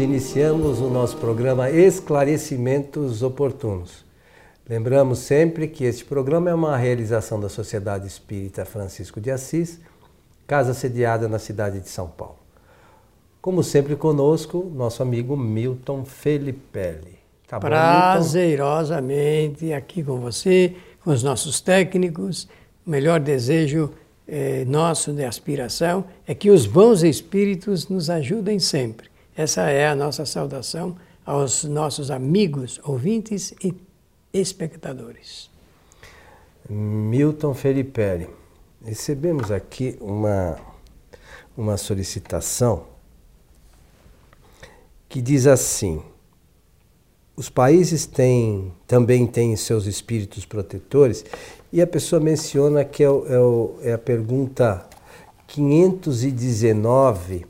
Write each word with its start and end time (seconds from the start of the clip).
iniciamos 0.00 0.80
o 0.80 0.88
nosso 0.88 1.16
programa 1.18 1.70
Esclarecimentos 1.70 3.22
Oportunos. 3.22 4.04
Lembramos 4.68 5.18
sempre 5.18 5.68
que 5.68 5.84
este 5.84 6.04
programa 6.04 6.48
é 6.48 6.54
uma 6.54 6.76
realização 6.76 7.38
da 7.38 7.48
Sociedade 7.48 8.06
Espírita 8.06 8.64
Francisco 8.64 9.20
de 9.20 9.30
Assis, 9.30 9.78
casa 10.46 10.72
sediada 10.72 11.28
na 11.28 11.38
cidade 11.38 11.80
de 11.80 11.88
São 11.88 12.08
Paulo. 12.08 12.38
Como 13.42 13.62
sempre 13.62 13.94
conosco, 13.94 14.70
nosso 14.74 15.02
amigo 15.02 15.36
Milton 15.36 16.04
Felipelli. 16.04 17.18
Tá 17.46 17.60
Prazerosamente 17.60 19.72
aqui 19.72 20.02
com 20.02 20.18
você, 20.18 20.74
com 21.04 21.10
os 21.10 21.22
nossos 21.22 21.60
técnicos. 21.60 22.48
O 22.86 22.90
melhor 22.90 23.20
desejo 23.20 23.90
eh, 24.26 24.64
nosso 24.66 25.12
de 25.12 25.24
aspiração 25.24 26.04
é 26.26 26.34
que 26.34 26.48
os 26.48 26.66
bons 26.66 27.02
espíritos 27.02 27.88
nos 27.88 28.08
ajudem 28.08 28.58
sempre. 28.58 29.09
Essa 29.40 29.70
é 29.70 29.88
a 29.88 29.94
nossa 29.94 30.26
saudação 30.26 30.96
aos 31.24 31.64
nossos 31.64 32.10
amigos, 32.10 32.78
ouvintes 32.84 33.54
e 33.64 33.74
espectadores. 34.34 35.48
Milton 36.68 37.54
Felipe, 37.54 38.28
recebemos 38.84 39.50
aqui 39.50 39.96
uma, 39.98 40.58
uma 41.56 41.78
solicitação 41.78 42.84
que 45.08 45.22
diz 45.22 45.46
assim: 45.46 46.02
os 47.34 47.48
países 47.48 48.04
têm, 48.04 48.70
também 48.86 49.26
têm 49.26 49.56
seus 49.56 49.86
espíritos 49.86 50.44
protetores 50.44 51.24
e 51.72 51.80
a 51.80 51.86
pessoa 51.86 52.20
menciona 52.20 52.84
que 52.84 53.02
é, 53.02 53.06
é, 53.06 53.88
é 53.88 53.92
a 53.94 53.98
pergunta 53.98 54.86
519 55.46 57.46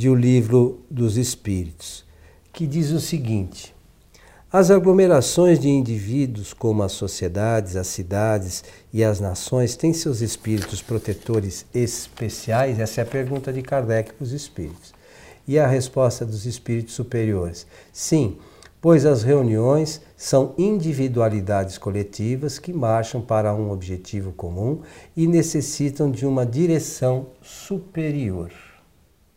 de 0.00 0.08
O 0.08 0.14
Livro 0.14 0.80
dos 0.90 1.18
Espíritos, 1.18 2.06
que 2.54 2.66
diz 2.66 2.90
o 2.90 2.98
seguinte: 2.98 3.74
As 4.50 4.70
aglomerações 4.70 5.58
de 5.58 5.68
indivíduos, 5.68 6.54
como 6.54 6.82
as 6.82 6.92
sociedades, 6.92 7.76
as 7.76 7.88
cidades 7.88 8.64
e 8.94 9.04
as 9.04 9.20
nações, 9.20 9.76
têm 9.76 9.92
seus 9.92 10.22
espíritos 10.22 10.80
protetores 10.80 11.66
especiais? 11.74 12.80
Essa 12.80 13.02
é 13.02 13.04
a 13.04 13.06
pergunta 13.06 13.52
de 13.52 13.60
Kardec 13.60 14.14
para 14.14 14.24
os 14.24 14.32
espíritos. 14.32 14.94
E 15.46 15.58
a 15.58 15.66
resposta 15.66 16.24
dos 16.24 16.46
espíritos 16.46 16.94
superiores: 16.94 17.66
Sim 17.92 18.38
pois 18.80 19.04
as 19.04 19.22
reuniões 19.22 20.00
são 20.16 20.54
individualidades 20.56 21.76
coletivas 21.76 22.58
que 22.58 22.72
marcham 22.72 23.20
para 23.20 23.52
um 23.52 23.70
objetivo 23.70 24.32
comum 24.32 24.80
e 25.14 25.26
necessitam 25.26 26.10
de 26.10 26.24
uma 26.24 26.46
direção 26.46 27.26
superior. 27.42 28.50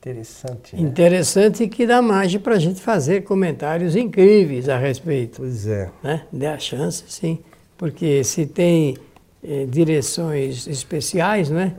Interessante. 0.04 0.76
Né? 0.76 0.82
Interessante 0.82 1.68
que 1.70 1.88
dá 1.88 2.02
margem 2.02 2.40
para 2.40 2.56
a 2.56 2.60
gente 2.60 2.82
fazer 2.82 3.24
comentários 3.24 3.96
incríveis 3.96 4.68
a 4.68 4.78
respeito. 4.78 5.38
Pois 5.38 5.66
é. 5.66 5.90
Né? 6.04 6.26
Dê 6.32 6.48
a 6.48 6.60
chance, 6.60 7.06
sim. 7.08 7.40
Porque 7.78 8.22
se 8.26 8.46
tem 8.46 8.98
eh, 9.42 9.66
direções 9.66 10.68
especiais, 10.68 11.50
né? 11.50 11.76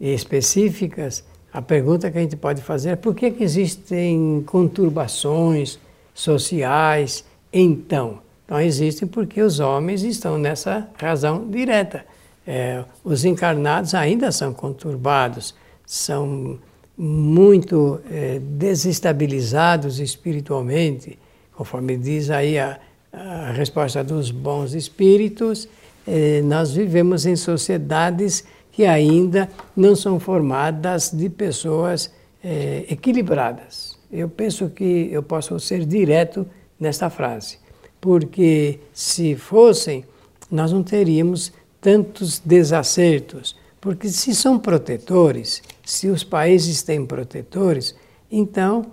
E 0.00 0.14
específicas, 0.14 1.24
a 1.52 1.60
pergunta 1.60 2.08
que 2.10 2.18
a 2.18 2.20
gente 2.20 2.36
pode 2.36 2.62
fazer 2.62 2.90
é 2.90 2.96
por 2.96 3.14
que, 3.14 3.32
que 3.32 3.42
existem 3.42 4.44
conturbações, 4.46 5.80
sociais. 6.14 7.24
Então, 7.52 8.20
então 8.44 8.60
existem 8.60 9.08
porque 9.08 9.42
os 9.42 9.58
homens 9.58 10.02
estão 10.04 10.38
nessa 10.38 10.88
razão 10.96 11.48
direta. 11.50 12.06
É, 12.46 12.84
os 13.02 13.24
encarnados 13.24 13.94
ainda 13.94 14.30
são 14.30 14.54
conturbados, 14.54 15.54
são 15.84 16.58
muito 16.98 18.00
é, 18.10 18.40
desestabilizados 18.40 20.00
espiritualmente, 20.00 21.16
conforme 21.54 21.96
diz 21.96 22.28
aí 22.28 22.58
a, 22.58 22.78
a 23.12 23.52
resposta 23.52 24.02
dos 24.02 24.30
bons 24.32 24.74
espíritos. 24.74 25.68
É, 26.06 26.42
nós 26.42 26.72
vivemos 26.72 27.24
em 27.24 27.36
sociedades 27.36 28.44
que 28.72 28.84
ainda 28.84 29.48
não 29.76 29.94
são 29.94 30.18
formadas 30.18 31.10
de 31.12 31.28
pessoas 31.28 32.12
é, 32.42 32.84
equilibradas 32.90 33.98
eu 34.10 34.28
penso 34.28 34.68
que 34.70 35.08
eu 35.12 35.22
posso 35.22 35.58
ser 35.60 35.84
direto 35.84 36.46
nesta 36.80 37.10
frase, 37.10 37.58
porque 38.00 38.80
se 38.92 39.36
fossem, 39.36 40.04
nós 40.50 40.72
não 40.72 40.82
teríamos 40.82 41.52
tantos 41.80 42.38
desacertos, 42.38 43.56
porque 43.88 44.10
se 44.10 44.34
são 44.34 44.58
protetores, 44.58 45.62
se 45.82 46.08
os 46.08 46.22
países 46.22 46.82
têm 46.82 47.06
protetores, 47.06 47.96
então 48.30 48.84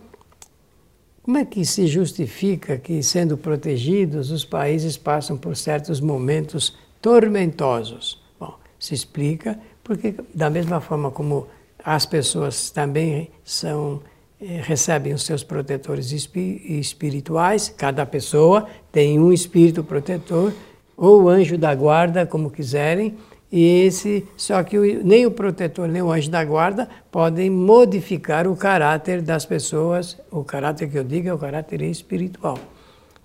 como 1.22 1.38
é 1.38 1.44
que 1.44 1.66
se 1.66 1.86
justifica 1.86 2.78
que, 2.78 3.04
sendo 3.04 3.36
protegidos, 3.36 4.32
os 4.32 4.46
países 4.46 4.96
passam 4.96 5.36
por 5.36 5.58
certos 5.58 6.00
momentos 6.00 6.78
tormentosos? 7.02 8.24
Bom, 8.40 8.58
se 8.80 8.94
explica 8.94 9.60
porque, 9.84 10.16
da 10.34 10.50
mesma 10.50 10.80
forma 10.80 11.12
como 11.12 11.46
as 11.84 12.06
pessoas 12.06 12.70
também 12.70 13.30
são 13.44 14.02
eh, 14.40 14.62
recebem 14.64 15.14
os 15.14 15.24
seus 15.24 15.44
protetores 15.44 16.14
espirituais, 16.14 17.68
cada 17.68 18.06
pessoa 18.06 18.66
tem 18.94 19.20
um 19.20 19.34
espírito 19.34 19.84
protetor, 19.84 20.54
ou 20.96 21.28
anjo 21.28 21.58
da 21.58 21.76
guarda, 21.76 22.26
como 22.26 22.50
quiserem, 22.50 23.18
e 23.56 23.86
esse, 23.86 24.28
só 24.36 24.62
que 24.64 24.78
nem 25.02 25.26
o 25.26 25.32
protetor 25.32 25.88
nem 25.88 26.02
o 26.02 26.12
anjo 26.12 26.30
da 26.30 26.44
guarda 26.44 26.90
podem 27.10 27.50
modificar 27.50 28.50
o 28.50 28.54
caráter 28.58 29.22
das 29.22 29.46
pessoas, 29.46 30.18
o 30.30 30.44
caráter 30.44 30.90
que 30.90 30.98
eu 30.98 31.06
digo 31.06 31.30
é 31.30 31.34
o 31.34 31.38
caráter 31.38 31.82
espiritual. 31.84 32.60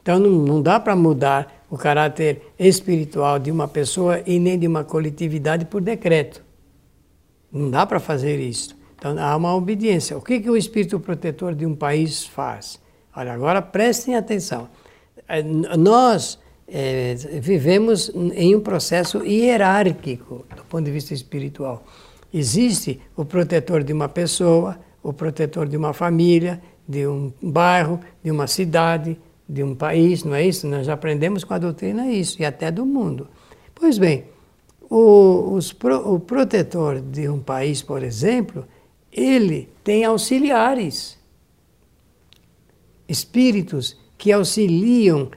Então 0.01 0.21
não, 0.21 0.31
não 0.31 0.63
dá 0.63 0.79
para 0.79 0.95
mudar 0.95 1.65
o 1.69 1.77
caráter 1.77 2.43
espiritual 2.57 3.41
de 3.41 3.51
uma 3.51 3.67
pessoa 3.67 4.23
e 4.25 4.39
nem 4.39 4.57
de 4.57 4.69
uma 4.69 4.85
coletividade 4.85 5.65
por 5.65 5.81
decreto. 5.81 6.45
Não 7.51 7.69
dá 7.69 7.85
para 7.85 7.99
fazer 7.99 8.39
isso. 8.39 8.79
Então 8.97 9.19
há 9.19 9.35
uma 9.35 9.53
obediência. 9.57 10.17
O 10.17 10.23
que, 10.23 10.39
que 10.39 10.49
o 10.49 10.57
espírito 10.57 11.01
protetor 11.01 11.57
de 11.57 11.67
um 11.67 11.75
país 11.75 12.25
faz? 12.25 12.81
Olha, 13.17 13.33
agora 13.33 13.61
prestem 13.61 14.15
atenção. 14.15 14.69
É, 15.27 15.43
nós 15.43 16.39
é, 16.70 17.14
vivemos 17.41 18.10
em 18.14 18.54
um 18.54 18.60
processo 18.60 19.25
hierárquico 19.25 20.44
do 20.56 20.64
ponto 20.64 20.84
de 20.84 20.91
vista 20.91 21.12
espiritual. 21.12 21.84
Existe 22.32 23.00
o 23.16 23.25
protetor 23.25 23.82
de 23.82 23.92
uma 23.92 24.08
pessoa, 24.08 24.78
o 25.03 25.12
protetor 25.12 25.66
de 25.69 25.76
uma 25.76 25.92
família, 25.92 26.62
de 26.88 27.06
um 27.06 27.32
bairro, 27.42 28.00
de 28.22 28.31
uma 28.31 28.47
cidade, 28.47 29.19
de 29.48 29.64
um 29.64 29.75
país, 29.75 30.22
não 30.22 30.34
é 30.34 30.47
isso? 30.47 30.66
Nós 30.69 30.88
aprendemos 30.88 31.42
com 31.42 31.54
a 31.54 31.58
doutrina 31.58 32.10
isso, 32.10 32.41
e 32.41 32.44
até 32.44 32.70
do 32.70 32.87
mundo. 32.87 33.26
Pois 33.75 33.98
bem, 33.98 34.25
o, 34.88 35.54
os, 35.54 35.75
o 36.04 36.20
protetor 36.20 37.00
de 37.00 37.28
um 37.28 37.41
país, 37.41 37.82
por 37.82 38.02
exemplo, 38.02 38.64
ele 39.12 39.69
tem 39.82 40.04
auxiliares, 40.04 41.19
espíritos 43.08 43.98
que 44.16 44.31
auxiliam 44.31 45.31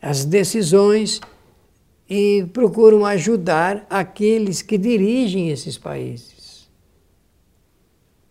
as 0.00 0.24
decisões 0.24 1.20
e 2.08 2.46
procuram 2.52 3.04
ajudar 3.04 3.86
aqueles 3.88 4.62
que 4.62 4.76
dirigem 4.78 5.50
esses 5.50 5.78
países. 5.78 6.68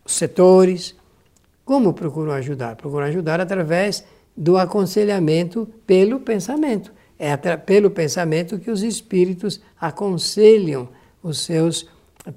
Os 0.06 0.14
setores, 0.14 0.96
como 1.66 1.94
procuram 1.94 2.32
ajudar? 2.34 2.76
Procuram 2.76 3.08
ajudar 3.08 3.40
através 3.40 4.04
do 4.36 4.58
aconselhamento 4.58 5.68
pelo 5.86 6.20
pensamento. 6.20 6.92
É 7.18 7.36
pelo 7.38 7.90
pensamento 7.90 8.60
que 8.60 8.70
os 8.70 8.84
espíritos 8.84 9.62
aconselham 9.80 10.90
os 11.22 11.40
seus 11.40 11.88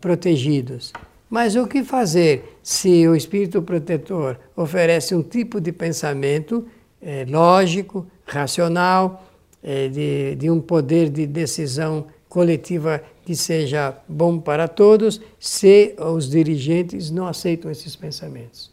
protegidos. 0.01 0.93
Mas 1.29 1.57
o 1.57 1.67
que 1.67 1.83
fazer 1.83 2.59
se 2.63 3.07
o 3.09 3.17
espírito 3.17 3.61
protetor 3.63 4.39
oferece 4.55 5.15
um 5.15 5.23
tipo 5.23 5.61
de 5.61 5.73
pensamento 5.73 6.67
é, 7.07 7.25
lógico, 7.29 8.07
racional, 8.27 9.25
é, 9.63 9.89
de, 9.89 10.35
de 10.35 10.51
um 10.51 10.61
poder 10.61 11.09
de 11.09 11.27
decisão 11.27 12.07
coletiva 12.29 13.03
que 13.25 13.35
seja 13.35 13.97
bom 14.09 14.39
para 14.39 14.69
todos, 14.69 15.21
se 15.39 15.95
os 15.99 16.29
dirigentes 16.29 17.11
não 17.11 17.27
aceitam 17.27 17.71
esses 17.71 17.97
pensamentos? 17.97 18.71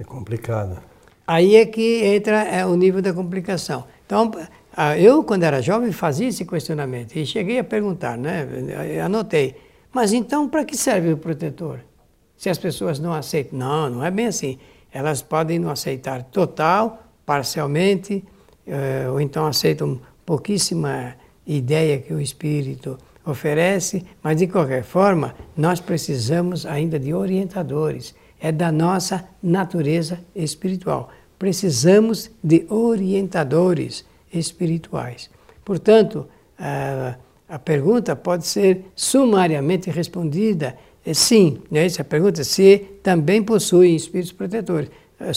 É 0.00 0.02
complicado. 0.02 0.82
Aí 1.26 1.56
é 1.56 1.66
que 1.66 2.04
entra 2.04 2.42
é, 2.42 2.64
o 2.64 2.74
nível 2.74 3.02
da 3.02 3.12
complicação. 3.12 3.84
Então, 4.06 4.30
eu, 4.98 5.22
quando 5.22 5.42
era 5.42 5.60
jovem, 5.60 5.92
fazia 5.92 6.28
esse 6.28 6.44
questionamento 6.44 7.14
e 7.16 7.26
cheguei 7.26 7.58
a 7.58 7.64
perguntar, 7.64 8.16
né? 8.16 8.48
Anotei 9.04 9.54
mas 9.92 10.12
então, 10.12 10.48
para 10.48 10.64
que 10.64 10.76
serve 10.76 11.12
o 11.12 11.16
protetor? 11.16 11.80
Se 12.36 12.48
as 12.48 12.58
pessoas 12.58 12.98
não 12.98 13.12
aceitam. 13.12 13.58
Não, 13.58 13.90
não 13.90 14.04
é 14.04 14.10
bem 14.10 14.26
assim. 14.26 14.58
Elas 14.92 15.22
podem 15.22 15.58
não 15.58 15.70
aceitar 15.70 16.22
total, 16.24 17.02
parcialmente, 17.24 18.24
eh, 18.66 19.06
ou 19.10 19.20
então 19.20 19.46
aceitam 19.46 20.00
pouquíssima 20.24 21.14
ideia 21.46 21.98
que 21.98 22.12
o 22.12 22.20
espírito 22.20 22.98
oferece, 23.24 24.04
mas 24.22 24.36
de 24.36 24.46
qualquer 24.46 24.82
forma, 24.82 25.34
nós 25.56 25.80
precisamos 25.80 26.64
ainda 26.64 26.98
de 26.98 27.12
orientadores. 27.12 28.14
é 28.40 28.52
da 28.52 28.70
nossa 28.70 29.28
natureza 29.42 30.20
espiritual. 30.32 31.10
Precisamos 31.36 32.30
de 32.42 32.64
orientadores 32.68 34.06
espirituais. 34.32 35.28
Portanto, 35.64 36.28
a, 36.56 37.16
a 37.48 37.58
pergunta 37.58 38.14
pode 38.14 38.46
ser 38.46 38.84
sumariamente 38.94 39.90
respondida 39.90 40.76
sim, 41.14 41.62
né? 41.70 41.84
essa 41.86 42.04
pergunta 42.04 42.42
se 42.44 42.78
também 43.02 43.42
possuem 43.42 43.94
espíritos 43.94 44.32
protetores. 44.32 44.90
É 45.20 45.30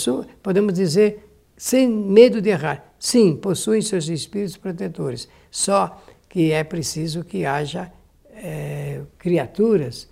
podemos 0.43 0.73
dizer, 0.73 1.27
sem 1.57 1.87
medo 1.89 2.41
de 2.41 2.49
errar, 2.49 2.93
sim, 2.99 3.35
possuem 3.35 3.81
seus 3.81 4.07
espíritos 4.07 4.57
protetores. 4.57 5.27
Só 5.49 6.01
que 6.29 6.51
é 6.51 6.63
preciso 6.63 7.23
que 7.23 7.45
haja 7.45 7.91
é, 8.33 9.01
criaturas 9.17 10.07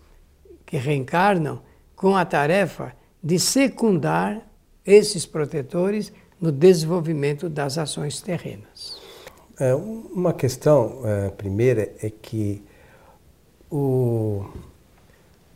que 0.65 0.77
reencarnam 0.77 1.61
com 1.95 2.15
a 2.15 2.25
tarefa 2.25 2.93
de 3.21 3.39
secundar 3.39 4.41
esses 4.85 5.25
protetores 5.25 6.11
no 6.39 6.51
desenvolvimento 6.51 7.49
das 7.49 7.77
ações 7.77 8.21
terrenas. 8.21 8.99
É, 9.59 9.75
uma 9.75 10.33
questão 10.33 11.01
é, 11.03 11.29
primeira 11.29 11.91
é 12.01 12.09
que 12.09 12.63
o, 13.69 14.45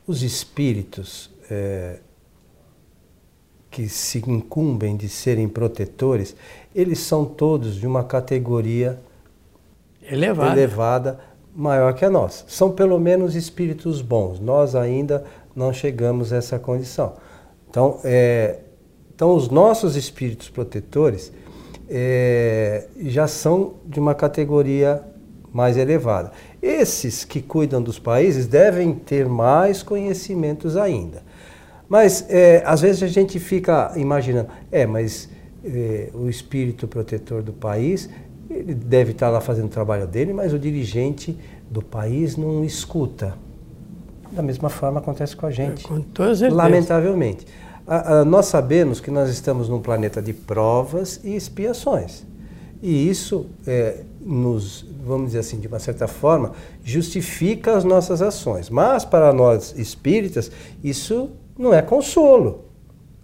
os 0.05 0.23
espíritos 0.23 1.29
é, 1.49 1.99
que 3.71 3.87
se 3.89 4.19
incumbem 4.29 4.95
de 4.95 5.09
serem 5.09 5.47
protetores, 5.47 6.35
eles 6.75 6.99
são 6.99 7.25
todos 7.25 7.75
de 7.75 7.87
uma 7.87 8.03
categoria 8.03 8.99
elevada. 10.01 10.51
elevada 10.51 11.19
maior 11.55 11.93
que 11.93 12.03
a 12.05 12.09
nossa. 12.09 12.45
São 12.47 12.71
pelo 12.71 12.99
menos 12.99 13.35
espíritos 13.35 14.01
bons. 14.01 14.39
Nós 14.39 14.75
ainda 14.75 15.23
não 15.55 15.71
chegamos 15.71 16.33
a 16.33 16.37
essa 16.37 16.59
condição. 16.59 17.13
Então, 17.69 17.99
é, 18.03 18.59
então 19.15 19.35
os 19.35 19.49
nossos 19.49 19.95
espíritos 19.95 20.49
protetores 20.49 21.31
é, 21.89 22.87
já 22.97 23.27
são 23.27 23.75
de 23.85 23.99
uma 23.99 24.15
categoria 24.15 25.03
mais 25.51 25.77
elevada. 25.77 26.31
Esses 26.63 27.25
que 27.25 27.41
cuidam 27.41 27.81
dos 27.81 27.99
países 27.99 28.47
devem 28.47 28.93
ter 28.93 29.27
mais 29.27 29.83
conhecimentos 29.83 30.77
ainda. 30.77 31.21
Mas 31.89 32.25
é, 32.29 32.63
às 32.65 32.81
vezes 32.81 33.03
a 33.03 33.07
gente 33.07 33.37
fica 33.39 33.91
imaginando, 33.97 34.47
é, 34.71 34.85
mas 34.85 35.29
é, 35.63 36.09
o 36.13 36.29
espírito 36.29 36.87
protetor 36.87 37.41
do 37.41 37.51
país, 37.51 38.09
ele 38.49 38.73
deve 38.73 39.11
estar 39.11 39.29
lá 39.29 39.41
fazendo 39.41 39.65
o 39.65 39.69
trabalho 39.69 40.07
dele, 40.07 40.31
mas 40.31 40.53
o 40.53 40.59
dirigente 40.59 41.37
do 41.69 41.81
país 41.81 42.37
não 42.37 42.63
escuta. 42.63 43.35
Da 44.31 44.41
mesma 44.41 44.69
forma 44.69 44.99
acontece 44.99 45.35
com 45.35 45.45
a 45.45 45.51
gente. 45.51 45.83
Com 45.83 46.01
toda 46.01 46.33
certeza. 46.33 46.55
Lamentavelmente 46.55 47.45
a, 47.85 48.19
a, 48.19 48.25
nós 48.25 48.45
sabemos 48.45 48.99
que 48.99 49.11
nós 49.11 49.29
estamos 49.29 49.69
num 49.69 49.81
planeta 49.81 50.21
de 50.21 50.33
provas 50.33 51.19
e 51.23 51.35
expiações. 51.35 52.23
E 52.81 53.09
isso 53.09 53.45
é, 53.65 54.03
nos, 54.25 54.85
vamos 55.05 55.27
dizer 55.27 55.39
assim, 55.39 55.59
de 55.59 55.67
uma 55.67 55.79
certa 55.79 56.07
forma, 56.07 56.53
justifica 56.83 57.75
as 57.75 57.83
nossas 57.83 58.21
ações. 58.21 58.69
Mas 58.69 59.05
para 59.05 59.33
nós 59.33 59.73
espíritas, 59.77 60.51
isso 60.83 61.31
não 61.57 61.73
é 61.73 61.81
consolo. 61.81 62.65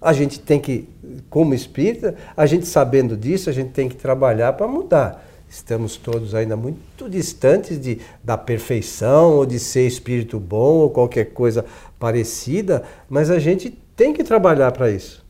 A 0.01 0.13
gente 0.13 0.39
tem 0.39 0.59
que, 0.59 0.87
como 1.29 1.53
espírita, 1.53 2.15
a 2.35 2.45
gente 2.45 2.65
sabendo 2.65 3.17
disso, 3.17 3.49
a 3.49 3.53
gente 3.53 3.71
tem 3.71 3.89
que 3.89 3.95
trabalhar 3.95 4.53
para 4.53 4.67
mudar. 4.67 5.25
Estamos 5.49 5.97
todos 5.97 6.35
ainda 6.35 6.55
muito 6.55 7.09
distantes 7.09 7.79
de, 7.81 7.99
da 8.23 8.37
perfeição 8.37 9.33
ou 9.35 9.45
de 9.45 9.59
ser 9.59 9.87
espírito 9.87 10.39
bom 10.39 10.77
ou 10.77 10.89
qualquer 10.91 11.33
coisa 11.33 11.65
parecida, 11.97 12.83
mas 13.09 13.31
a 13.31 13.39
gente 13.39 13.71
tem 13.95 14.13
que 14.13 14.23
trabalhar 14.23 14.71
para 14.71 14.91
isso. 14.91 15.25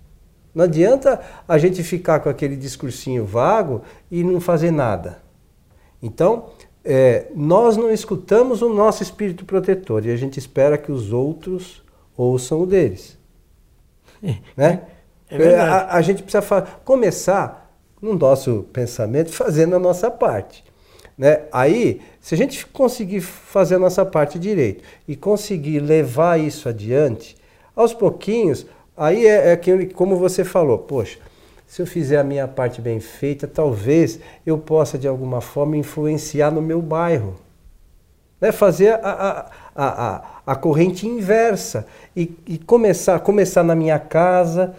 Não 0.53 0.65
adianta 0.65 1.21
a 1.47 1.57
gente 1.57 1.81
ficar 1.83 2.19
com 2.19 2.27
aquele 2.27 2.57
discursinho 2.57 3.25
vago 3.25 3.81
e 4.11 4.23
não 4.23 4.41
fazer 4.41 4.71
nada. 4.71 5.28
Então, 6.01 6.49
é, 6.83 7.27
nós 7.35 7.77
não 7.77 7.91
escutamos 7.91 8.61
o 8.61 8.73
nosso 8.73 9.03
espírito 9.03 9.45
protetor 9.45 10.05
e 10.05 10.11
a 10.11 10.15
gente 10.15 10.37
espera 10.39 10.77
que 10.77 10.91
os 10.91 11.11
outros 11.11 11.83
ouçam 12.15 12.61
o 12.61 12.65
deles. 12.65 13.17
É, 14.23 14.35
né? 14.55 14.81
É, 15.29 15.43
é 15.43 15.59
a, 15.59 15.93
a, 15.93 16.01
gente 16.01 16.23
precisa 16.23 16.61
começar 16.83 17.71
no 18.01 18.17
nosso 18.17 18.65
pensamento 18.73 19.31
fazendo 19.33 19.75
a 19.75 19.79
nossa 19.79 20.09
parte. 20.09 20.63
Né? 21.17 21.43
Aí, 21.51 22.01
se 22.21 22.33
a 22.33 22.37
gente 22.37 22.65
conseguir 22.65 23.21
fazer 23.21 23.75
a 23.75 23.79
nossa 23.79 24.05
parte 24.05 24.39
direito 24.39 24.83
e 25.07 25.15
conseguir 25.15 25.79
levar 25.79 26.39
isso 26.39 26.69
adiante, 26.69 27.35
aos 27.75 27.93
pouquinhos, 27.93 28.65
aí 28.95 29.25
é, 29.25 29.49
é 29.49 29.51
aquilo 29.51 29.85
como 29.93 30.15
você 30.17 30.43
falou, 30.43 30.79
poxa, 30.79 31.19
se 31.69 31.83
eu 31.83 31.85
fizer 31.85 32.17
a 32.17 32.23
minha 32.23 32.47
parte 32.47 32.81
bem 32.81 32.99
feita, 32.99 33.47
talvez 33.47 34.19
eu 34.43 34.57
possa 34.57 34.97
de 34.97 35.07
alguma 35.07 35.39
forma 35.39 35.77
influenciar 35.77 36.49
no 36.49 36.63
meu 36.63 36.81
bairro. 36.81 37.35
Né? 38.41 38.51
Fazer 38.51 38.93
a, 38.93 39.51
a, 39.75 39.85
a, 39.85 40.25
a 40.47 40.55
corrente 40.55 41.05
inversa 41.05 41.85
e, 42.15 42.35
e, 42.47 42.57
começar, 42.57 43.19
começar 43.19 43.61
na 43.61 43.75
minha 43.75 43.99
casa, 43.99 44.73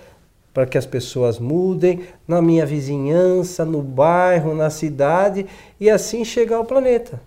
para 0.53 0.67
que 0.67 0.77
as 0.77 0.85
pessoas 0.85 1.39
mudem, 1.39 2.01
na 2.27 2.43
minha 2.43 2.67
vizinhança, 2.67 3.65
no 3.65 3.83
bairro, 3.83 4.53
na 4.53 4.69
cidade 4.69 5.47
e 5.79 5.89
assim 5.89 6.25
chegar 6.25 6.57
ao 6.57 6.65
planeta. 6.65 7.23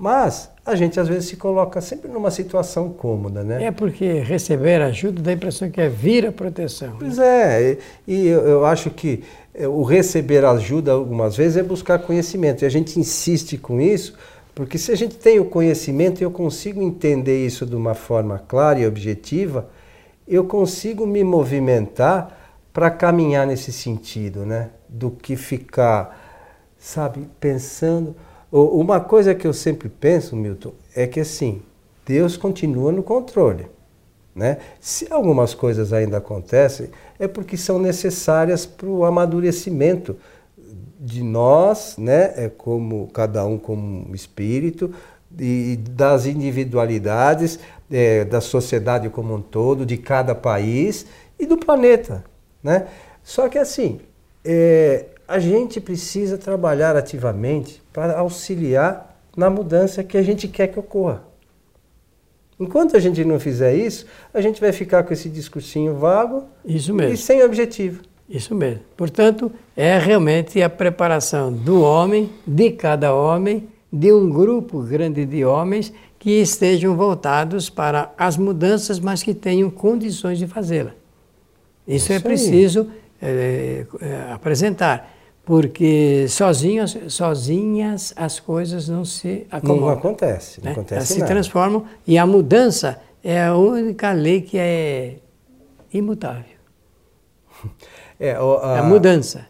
Mas 0.00 0.50
a 0.64 0.74
gente 0.74 0.98
às 0.98 1.08
vezes 1.08 1.26
se 1.28 1.36
coloca 1.36 1.78
sempre 1.82 2.10
numa 2.10 2.30
situação 2.30 2.88
cômoda, 2.88 3.44
né? 3.44 3.64
É 3.64 3.70
porque 3.70 4.14
receber 4.20 4.80
ajuda 4.80 5.20
dá 5.20 5.30
a 5.30 5.34
impressão 5.34 5.70
que 5.70 5.78
é 5.78 5.90
vir 5.90 6.26
a 6.26 6.32
proteção. 6.32 6.96
Pois 6.98 7.18
né? 7.18 7.72
é, 7.72 7.78
e 8.08 8.26
eu, 8.26 8.40
eu 8.46 8.64
acho 8.64 8.88
que 8.88 9.22
é, 9.52 9.68
o 9.68 9.82
receber 9.82 10.42
ajuda 10.42 10.92
algumas 10.92 11.36
vezes 11.36 11.58
é 11.58 11.62
buscar 11.62 11.98
conhecimento. 11.98 12.62
E 12.62 12.66
a 12.66 12.70
gente 12.70 12.98
insiste 12.98 13.58
com 13.58 13.78
isso, 13.78 14.16
porque 14.54 14.78
se 14.78 14.90
a 14.90 14.96
gente 14.96 15.18
tem 15.18 15.38
o 15.38 15.44
conhecimento 15.44 16.22
e 16.22 16.24
eu 16.24 16.30
consigo 16.30 16.80
entender 16.80 17.44
isso 17.44 17.66
de 17.66 17.76
uma 17.76 17.92
forma 17.92 18.38
clara 18.38 18.78
e 18.78 18.86
objetiva, 18.86 19.68
eu 20.26 20.44
consigo 20.44 21.06
me 21.06 21.22
movimentar 21.22 22.54
para 22.72 22.90
caminhar 22.90 23.46
nesse 23.46 23.70
sentido, 23.70 24.46
né? 24.46 24.70
Do 24.88 25.10
que 25.10 25.36
ficar, 25.36 26.72
sabe, 26.78 27.28
pensando 27.38 28.16
uma 28.50 29.00
coisa 29.00 29.34
que 29.34 29.46
eu 29.46 29.52
sempre 29.52 29.88
penso, 29.88 30.34
Milton, 30.34 30.72
é 30.94 31.06
que 31.06 31.20
assim, 31.20 31.62
Deus 32.04 32.36
continua 32.36 32.90
no 32.90 33.02
controle. 33.02 33.66
Né? 34.34 34.58
Se 34.80 35.06
algumas 35.10 35.54
coisas 35.54 35.92
ainda 35.92 36.18
acontecem, 36.18 36.90
é 37.18 37.28
porque 37.28 37.56
são 37.56 37.78
necessárias 37.78 38.64
para 38.64 38.88
o 38.88 39.04
amadurecimento 39.04 40.16
de 40.98 41.22
nós, 41.22 41.96
né? 41.96 42.32
é 42.36 42.48
como 42.48 43.08
cada 43.08 43.44
um 43.44 43.58
como 43.58 44.14
espírito, 44.14 44.92
e 45.38 45.78
das 45.90 46.26
individualidades, 46.26 47.58
é, 47.90 48.24
da 48.24 48.40
sociedade 48.40 49.08
como 49.08 49.34
um 49.34 49.40
todo, 49.40 49.86
de 49.86 49.96
cada 49.96 50.34
país 50.34 51.06
e 51.38 51.46
do 51.46 51.56
planeta. 51.56 52.24
Né? 52.62 52.86
Só 53.22 53.48
que 53.48 53.58
assim, 53.58 54.00
é, 54.44 55.06
a 55.30 55.38
gente 55.38 55.80
precisa 55.80 56.36
trabalhar 56.36 56.96
ativamente 56.96 57.80
para 57.92 58.18
auxiliar 58.18 59.16
na 59.36 59.48
mudança 59.48 60.02
que 60.02 60.18
a 60.18 60.22
gente 60.22 60.48
quer 60.48 60.66
que 60.66 60.78
ocorra. 60.78 61.22
Enquanto 62.58 62.96
a 62.96 62.98
gente 62.98 63.24
não 63.24 63.38
fizer 63.38 63.76
isso, 63.76 64.06
a 64.34 64.40
gente 64.40 64.60
vai 64.60 64.72
ficar 64.72 65.04
com 65.04 65.12
esse 65.12 65.28
discursinho 65.28 65.94
vago 65.94 66.46
e 66.66 67.16
sem 67.16 67.44
objetivo. 67.44 68.02
Isso 68.28 68.56
mesmo. 68.56 68.80
Portanto, 68.96 69.52
é 69.76 69.96
realmente 69.98 70.60
a 70.60 70.68
preparação 70.68 71.52
do 71.52 71.80
homem, 71.80 72.28
de 72.44 72.72
cada 72.72 73.14
homem, 73.14 73.68
de 73.92 74.12
um 74.12 74.28
grupo 74.28 74.82
grande 74.82 75.24
de 75.24 75.44
homens 75.44 75.92
que 76.18 76.40
estejam 76.40 76.96
voltados 76.96 77.70
para 77.70 78.12
as 78.18 78.36
mudanças, 78.36 78.98
mas 78.98 79.22
que 79.22 79.32
tenham 79.32 79.70
condições 79.70 80.40
de 80.40 80.48
fazê-la. 80.48 80.90
Isso, 81.86 82.12
é 82.12 82.16
isso, 82.16 82.26
é 82.26 82.28
preciso 82.28 82.90
é, 83.22 83.86
é, 84.00 84.32
apresentar 84.32 85.19
porque 85.44 86.26
sozinhas, 86.28 86.96
sozinhas 87.08 88.12
as 88.16 88.38
coisas 88.38 88.88
não 88.88 89.04
se 89.04 89.46
acomodam. 89.50 89.86
Não 89.86 89.88
acontece, 89.90 90.60
não 90.60 90.66
né? 90.66 90.72
acontece 90.72 90.94
Elas 90.94 91.08
se 91.08 91.26
transformam 91.26 91.84
e 92.06 92.18
a 92.18 92.26
mudança 92.26 93.00
é 93.22 93.44
a 93.44 93.56
única 93.56 94.12
lei 94.12 94.42
que 94.42 94.58
é 94.58 95.16
imutável. 95.92 96.44
É, 98.22 98.38
o, 98.38 98.56
a... 98.56 98.80
a... 98.80 98.82
mudança. 98.82 99.46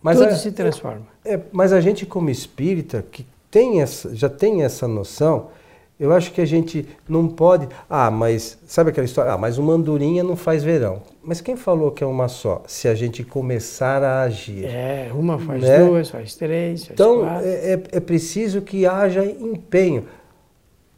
Mas 0.00 0.16
Tudo 0.16 0.30
a... 0.30 0.34
se 0.34 0.50
transforma. 0.50 1.06
É, 1.22 1.38
mas 1.52 1.74
a 1.74 1.80
gente 1.82 2.06
como 2.06 2.30
espírita 2.30 3.04
que 3.12 3.26
tem 3.50 3.82
essa, 3.82 4.14
já 4.14 4.30
tem 4.30 4.62
essa 4.62 4.88
noção, 4.88 5.50
eu 5.98 6.12
acho 6.12 6.30
que 6.32 6.42
a 6.42 6.44
gente 6.44 6.86
não 7.08 7.26
pode. 7.26 7.68
Ah, 7.88 8.10
mas 8.10 8.58
sabe 8.66 8.90
aquela 8.90 9.06
história? 9.06 9.32
Ah, 9.32 9.38
mas 9.38 9.56
uma 9.56 9.72
andorinha 9.72 10.22
não 10.22 10.36
faz 10.36 10.62
verão. 10.62 11.00
Mas 11.22 11.40
quem 11.40 11.56
falou 11.56 11.90
que 11.90 12.04
é 12.04 12.06
uma 12.06 12.28
só? 12.28 12.62
Se 12.66 12.86
a 12.86 12.94
gente 12.94 13.24
começar 13.24 14.02
a 14.02 14.22
agir. 14.22 14.66
É, 14.66 15.10
uma 15.14 15.38
faz 15.38 15.62
né? 15.62 15.78
duas, 15.78 16.10
faz 16.10 16.34
três, 16.34 16.80
faz 16.80 16.90
então, 16.92 17.20
quatro. 17.20 17.48
É, 17.48 17.50
é, 17.50 17.82
é 17.92 18.00
preciso 18.00 18.60
que 18.60 18.84
haja 18.84 19.24
empenho. 19.24 20.04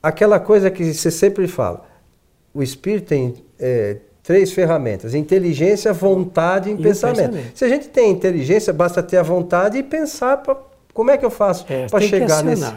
Aquela 0.03 0.41
coisa 0.41 0.69
que 0.69 0.93
você 0.93 1.13
sempre 1.13 1.47
fala: 1.47 1.85
o 2.53 2.61
espírito 2.61 3.07
tem, 3.07 3.37
é, 3.57 3.99
três 4.25 4.51
ferramentas: 4.51 5.15
inteligência, 5.15 5.93
vontade 5.93 6.71
e, 6.71 6.73
e 6.73 6.77
pensamento. 6.77 7.31
pensamento. 7.31 7.57
Se 7.57 7.65
a 7.65 7.69
gente 7.69 7.89
tem 7.89 8.11
inteligência, 8.11 8.73
basta 8.73 9.01
ter 9.01 9.19
a 9.19 9.23
vontade 9.23 9.79
e 9.79 9.83
pensar 9.85 10.39
pra, 10.39 10.57
como 10.93 11.13
é 11.13 11.17
que 11.17 11.25
eu 11.25 11.31
faço 11.31 11.65
é, 11.69 11.87
para 11.87 12.01
chegar 12.01 12.43
nesse. 12.43 12.71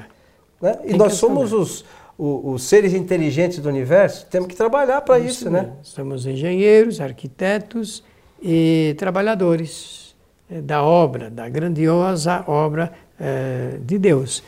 Né? 0.61 0.77
E 0.85 0.93
nós 0.93 1.13
somos 1.13 1.51
os, 1.51 1.83
os, 2.21 2.55
os, 2.55 2.63
seres 2.63 2.93
inteligentes 2.93 3.57
do 3.57 3.69
universo, 3.69 4.27
temos 4.29 4.47
que 4.47 4.55
trabalhar 4.55 5.01
para 5.01 5.17
isso, 5.17 5.27
isso, 5.27 5.49
né? 5.49 5.71
Somos 5.81 6.25
engenheiros, 6.25 7.01
arquitetos 7.01 8.03
e 8.41 8.95
trabalhadores 8.97 10.15
eh, 10.49 10.61
da 10.61 10.83
obra, 10.83 11.29
da 11.29 11.49
grandiosa 11.49 12.43
obra 12.47 12.91
eh, 13.19 13.77
de 13.81 13.97
Deus. 13.97 14.43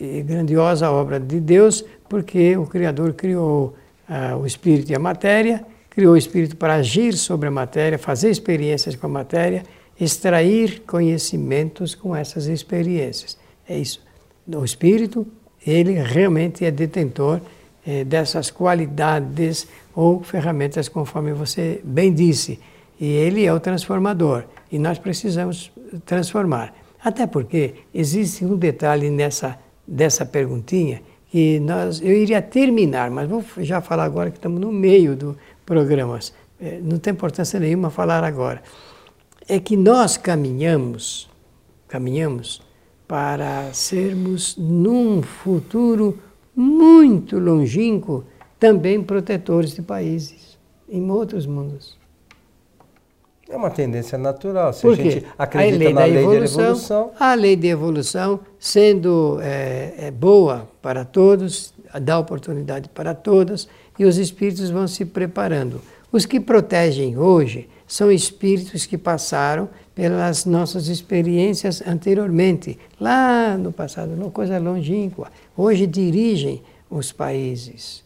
E 0.00 0.22
grandiosa 0.22 0.90
obra 0.90 1.20
de 1.20 1.38
Deus 1.38 1.84
porque 2.08 2.56
o 2.56 2.66
Criador 2.66 3.12
criou 3.14 3.74
ah, 4.08 4.36
o 4.36 4.46
espírito 4.46 4.90
e 4.90 4.94
a 4.94 4.98
matéria 4.98 5.64
criou 5.92 6.14
o 6.14 6.16
espírito 6.16 6.56
para 6.56 6.74
agir 6.74 7.12
sobre 7.14 7.48
a 7.48 7.50
matéria, 7.50 7.98
fazer 7.98 8.30
experiências 8.30 8.96
com 8.96 9.06
a 9.06 9.10
matéria, 9.10 9.62
extrair 10.00 10.80
conhecimentos 10.86 11.94
com 11.94 12.16
essas 12.16 12.46
experiências. 12.46 13.36
É 13.68 13.76
isso. 13.76 14.00
O 14.46 14.64
espírito, 14.64 15.26
ele 15.66 15.92
realmente 15.94 16.64
é 16.64 16.70
detentor 16.70 17.40
eh, 17.86 18.04
dessas 18.04 18.50
qualidades 18.50 19.66
ou 19.94 20.22
ferramentas, 20.22 20.88
conforme 20.88 21.32
você 21.32 21.80
bem 21.84 22.12
disse. 22.12 22.58
E 23.00 23.06
ele 23.06 23.44
é 23.44 23.52
o 23.52 23.60
transformador. 23.60 24.44
E 24.70 24.78
nós 24.78 24.98
precisamos 24.98 25.72
transformar. 26.06 26.74
Até 27.02 27.26
porque 27.26 27.74
existe 27.92 28.44
um 28.44 28.56
detalhe 28.56 29.10
nessa 29.10 29.58
dessa 29.86 30.24
perguntinha 30.24 31.02
que 31.30 31.58
nós 31.60 32.00
eu 32.00 32.12
iria 32.12 32.40
terminar, 32.40 33.10
mas 33.10 33.28
vou 33.28 33.44
já 33.58 33.80
falar 33.80 34.04
agora 34.04 34.30
que 34.30 34.36
estamos 34.36 34.60
no 34.60 34.70
meio 34.70 35.16
do, 35.16 35.36
programas. 35.64 36.32
É, 36.60 36.78
não 36.82 36.98
tem 36.98 37.12
importância 37.12 37.58
nenhuma 37.58 37.90
falar 37.90 38.22
agora. 38.22 38.62
É 39.48 39.58
que 39.58 39.76
nós 39.76 40.16
caminhamos, 40.16 41.28
caminhamos 41.88 42.62
para 43.12 43.74
sermos 43.74 44.56
num 44.56 45.20
futuro 45.20 46.18
muito 46.56 47.38
longínquo 47.38 48.24
também 48.58 49.02
protetores 49.02 49.74
de 49.74 49.82
países 49.82 50.58
em 50.88 51.10
outros 51.10 51.44
mundos. 51.44 51.98
É 53.50 53.54
uma 53.54 53.68
tendência 53.68 54.16
natural. 54.16 54.72
Se 54.72 54.88
a 54.88 54.94
gente 54.94 55.26
acredita 55.36 55.74
a 55.74 55.78
lei 55.78 55.92
na 55.92 56.04
lei 56.06 56.22
evolução, 56.22 56.56
de 56.56 56.64
evolução. 56.64 57.10
A 57.20 57.34
lei 57.34 57.54
de 57.54 57.66
evolução, 57.66 58.40
sendo 58.58 59.38
é, 59.42 59.92
é 60.06 60.10
boa 60.10 60.66
para 60.80 61.04
todos, 61.04 61.74
dá 62.00 62.18
oportunidade 62.18 62.88
para 62.88 63.14
todos, 63.14 63.68
e 63.98 64.06
os 64.06 64.16
espíritos 64.16 64.70
vão 64.70 64.88
se 64.88 65.04
preparando. 65.04 65.82
Os 66.10 66.24
que 66.24 66.40
protegem 66.40 67.18
hoje 67.18 67.68
são 67.86 68.10
espíritos 68.10 68.86
que 68.86 68.96
passaram 68.96 69.68
pelas 69.94 70.44
nossas 70.44 70.88
experiências 70.88 71.82
anteriormente, 71.86 72.78
lá 72.98 73.56
no 73.56 73.72
passado, 73.72 74.14
uma 74.14 74.30
coisa 74.30 74.58
longínqua. 74.58 75.30
Hoje 75.56 75.86
dirigem 75.86 76.62
os 76.90 77.12
países. 77.12 78.02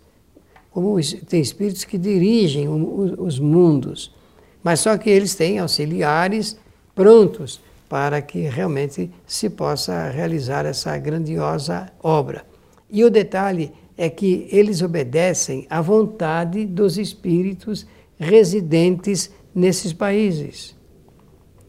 Como 0.71 0.99
tem 1.28 1.40
espíritos 1.40 1.85
que 1.85 1.97
dirigem 1.97 2.69
os 2.69 3.38
mundos, 3.38 4.14
mas 4.62 4.81
só 4.81 4.99
que 4.99 5.09
eles 5.09 5.35
têm 5.35 5.59
auxiliares 5.59 6.59
prontos 6.95 7.61
para 7.88 8.21
que 8.21 8.40
realmente 8.40 9.11
se 9.26 9.49
possa 9.49 10.11
realizar 10.11 10.66
essa 10.66 10.99
grandiosa 10.99 11.90
obra. 12.02 12.45
E 12.90 13.05
o 13.05 13.11
detalhe 13.11 13.73
é 13.97 14.11
que 14.11 14.49
eles 14.50 14.83
obedecem 14.83 15.66
à 15.71 15.81
vontade 15.81 16.66
dos 16.66 16.99
espíritos 16.99 17.87
residentes 18.19 19.31
nesses 19.55 19.93
países. 19.93 20.75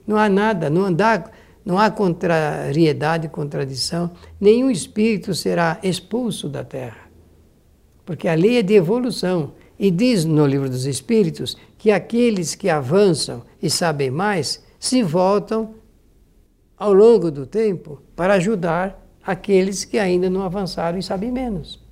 Não 0.08 0.18
há 0.18 0.30
nada, 0.30 0.70
não, 0.70 0.86
anda, 0.86 1.30
não 1.66 1.78
há 1.78 1.92
contrariedade, 1.92 3.28
contradição. 3.28 4.12
Nenhum 4.40 4.72
espírito 4.72 5.36
será 5.36 5.78
expulso 5.84 6.48
da 6.48 6.64
Terra. 6.64 7.10
Porque 8.06 8.30
a 8.30 8.34
lei 8.34 8.60
é 8.60 8.64
de 8.64 8.74
evolução. 8.74 9.52
E 9.78 9.92
diz 9.92 10.24
no 10.26 10.48
livro 10.48 10.70
dos 10.70 10.86
Espíritos 10.86 11.58
que 11.78 11.92
aqueles 11.92 12.56
que 12.56 12.70
avançam 12.70 13.44
e 13.62 13.70
sabem 13.70 14.10
mais 14.10 14.64
se 14.80 15.04
voltam 15.04 15.76
ao 16.78 16.94
longo 16.94 17.30
do 17.30 17.46
tempo 17.46 18.02
para 18.16 18.36
ajudar 18.36 19.06
aqueles 19.24 19.84
que 19.84 20.00
ainda 20.00 20.30
não 20.30 20.42
avançaram 20.42 20.98
e 20.98 21.04
sabem 21.04 21.32
menos. 21.32 21.86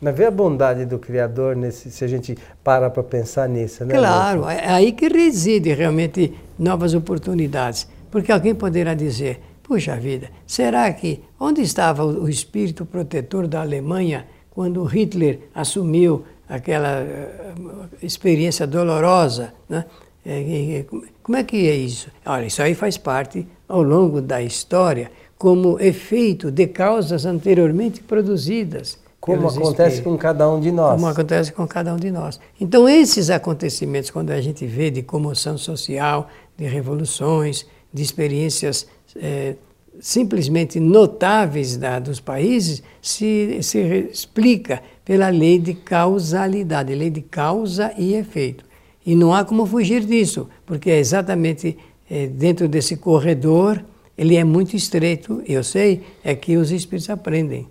Mas 0.00 0.16
vê 0.16 0.26
a 0.26 0.30
bondade 0.30 0.84
do 0.84 0.98
Criador 0.98 1.56
nesse, 1.56 1.90
se 1.90 2.04
a 2.04 2.08
gente 2.08 2.36
para 2.62 2.90
para 2.90 3.02
pensar 3.02 3.48
nisso, 3.48 3.84
né? 3.84 3.94
Claro, 3.94 4.48
é 4.48 4.68
aí 4.68 4.92
que 4.92 5.08
reside 5.08 5.72
realmente 5.72 6.34
novas 6.58 6.94
oportunidades. 6.94 7.88
Porque 8.10 8.30
alguém 8.30 8.54
poderá 8.54 8.94
dizer, 8.94 9.40
puxa 9.62 9.96
vida, 9.96 10.28
será 10.46 10.92
que 10.92 11.22
onde 11.40 11.62
estava 11.62 12.04
o 12.04 12.28
espírito 12.28 12.84
protetor 12.84 13.46
da 13.46 13.60
Alemanha 13.60 14.26
quando 14.50 14.84
Hitler 14.84 15.40
assumiu 15.54 16.24
aquela 16.48 17.00
eh, 17.00 17.54
experiência 18.02 18.66
dolorosa, 18.66 19.52
né? 19.68 19.84
É, 20.26 20.86
como 21.22 21.36
é 21.36 21.44
que 21.44 21.68
é 21.68 21.74
isso? 21.74 22.08
Olha, 22.24 22.46
isso 22.46 22.62
aí 22.62 22.74
faz 22.74 22.96
parte 22.96 23.46
ao 23.68 23.82
longo 23.82 24.22
da 24.22 24.42
história 24.42 25.10
como 25.36 25.78
efeito 25.78 26.50
de 26.50 26.66
causas 26.66 27.26
anteriormente 27.26 28.02
produzidas. 28.02 28.98
Como 29.24 29.48
acontece 29.48 30.02
com 30.02 30.18
cada 30.18 30.50
um 30.50 30.60
de 30.60 30.70
nós. 30.70 30.94
Como 30.96 31.06
acontece 31.06 31.52
com 31.52 31.66
cada 31.66 31.94
um 31.94 31.96
de 31.96 32.10
nós. 32.10 32.38
Então, 32.60 32.86
esses 32.86 33.30
acontecimentos, 33.30 34.10
quando 34.10 34.30
a 34.30 34.40
gente 34.40 34.66
vê 34.66 34.90
de 34.90 35.02
comoção 35.02 35.56
social, 35.56 36.28
de 36.58 36.66
revoluções, 36.66 37.66
de 37.90 38.02
experiências 38.02 38.86
é, 39.16 39.54
simplesmente 39.98 40.78
notáveis 40.78 41.78
da, 41.78 41.98
dos 41.98 42.20
países, 42.20 42.82
se, 43.00 43.58
se 43.62 43.78
explica 44.12 44.82
pela 45.04 45.30
lei 45.30 45.58
de 45.58 45.72
causalidade, 45.72 46.94
lei 46.94 47.08
de 47.08 47.22
causa 47.22 47.94
e 47.96 48.12
efeito. 48.14 48.64
E 49.06 49.14
não 49.14 49.32
há 49.34 49.42
como 49.42 49.64
fugir 49.64 50.04
disso, 50.04 50.48
porque 50.66 50.90
é 50.90 50.98
exatamente 50.98 51.78
é, 52.10 52.26
dentro 52.26 52.68
desse 52.68 52.96
corredor, 52.96 53.82
ele 54.18 54.36
é 54.36 54.44
muito 54.44 54.76
estreito, 54.76 55.42
eu 55.46 55.64
sei, 55.64 56.02
é 56.22 56.34
que 56.34 56.58
os 56.58 56.70
espíritos 56.70 57.08
aprendem. 57.08 57.68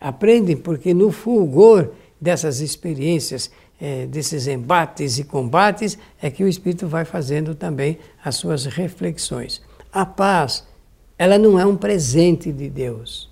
Aprendem 0.00 0.56
porque 0.56 0.94
no 0.94 1.12
fulgor 1.12 1.90
dessas 2.20 2.60
experiências, 2.60 3.50
é, 3.80 4.06
desses 4.06 4.46
embates 4.46 5.18
e 5.18 5.24
combates, 5.24 5.98
é 6.20 6.30
que 6.30 6.42
o 6.42 6.48
espírito 6.48 6.86
vai 6.86 7.04
fazendo 7.04 7.54
também 7.54 7.98
as 8.24 8.36
suas 8.36 8.64
reflexões. 8.66 9.62
A 9.92 10.06
paz, 10.06 10.66
ela 11.18 11.36
não 11.36 11.58
é 11.58 11.66
um 11.66 11.76
presente 11.76 12.50
de 12.52 12.68
Deus. 12.70 13.28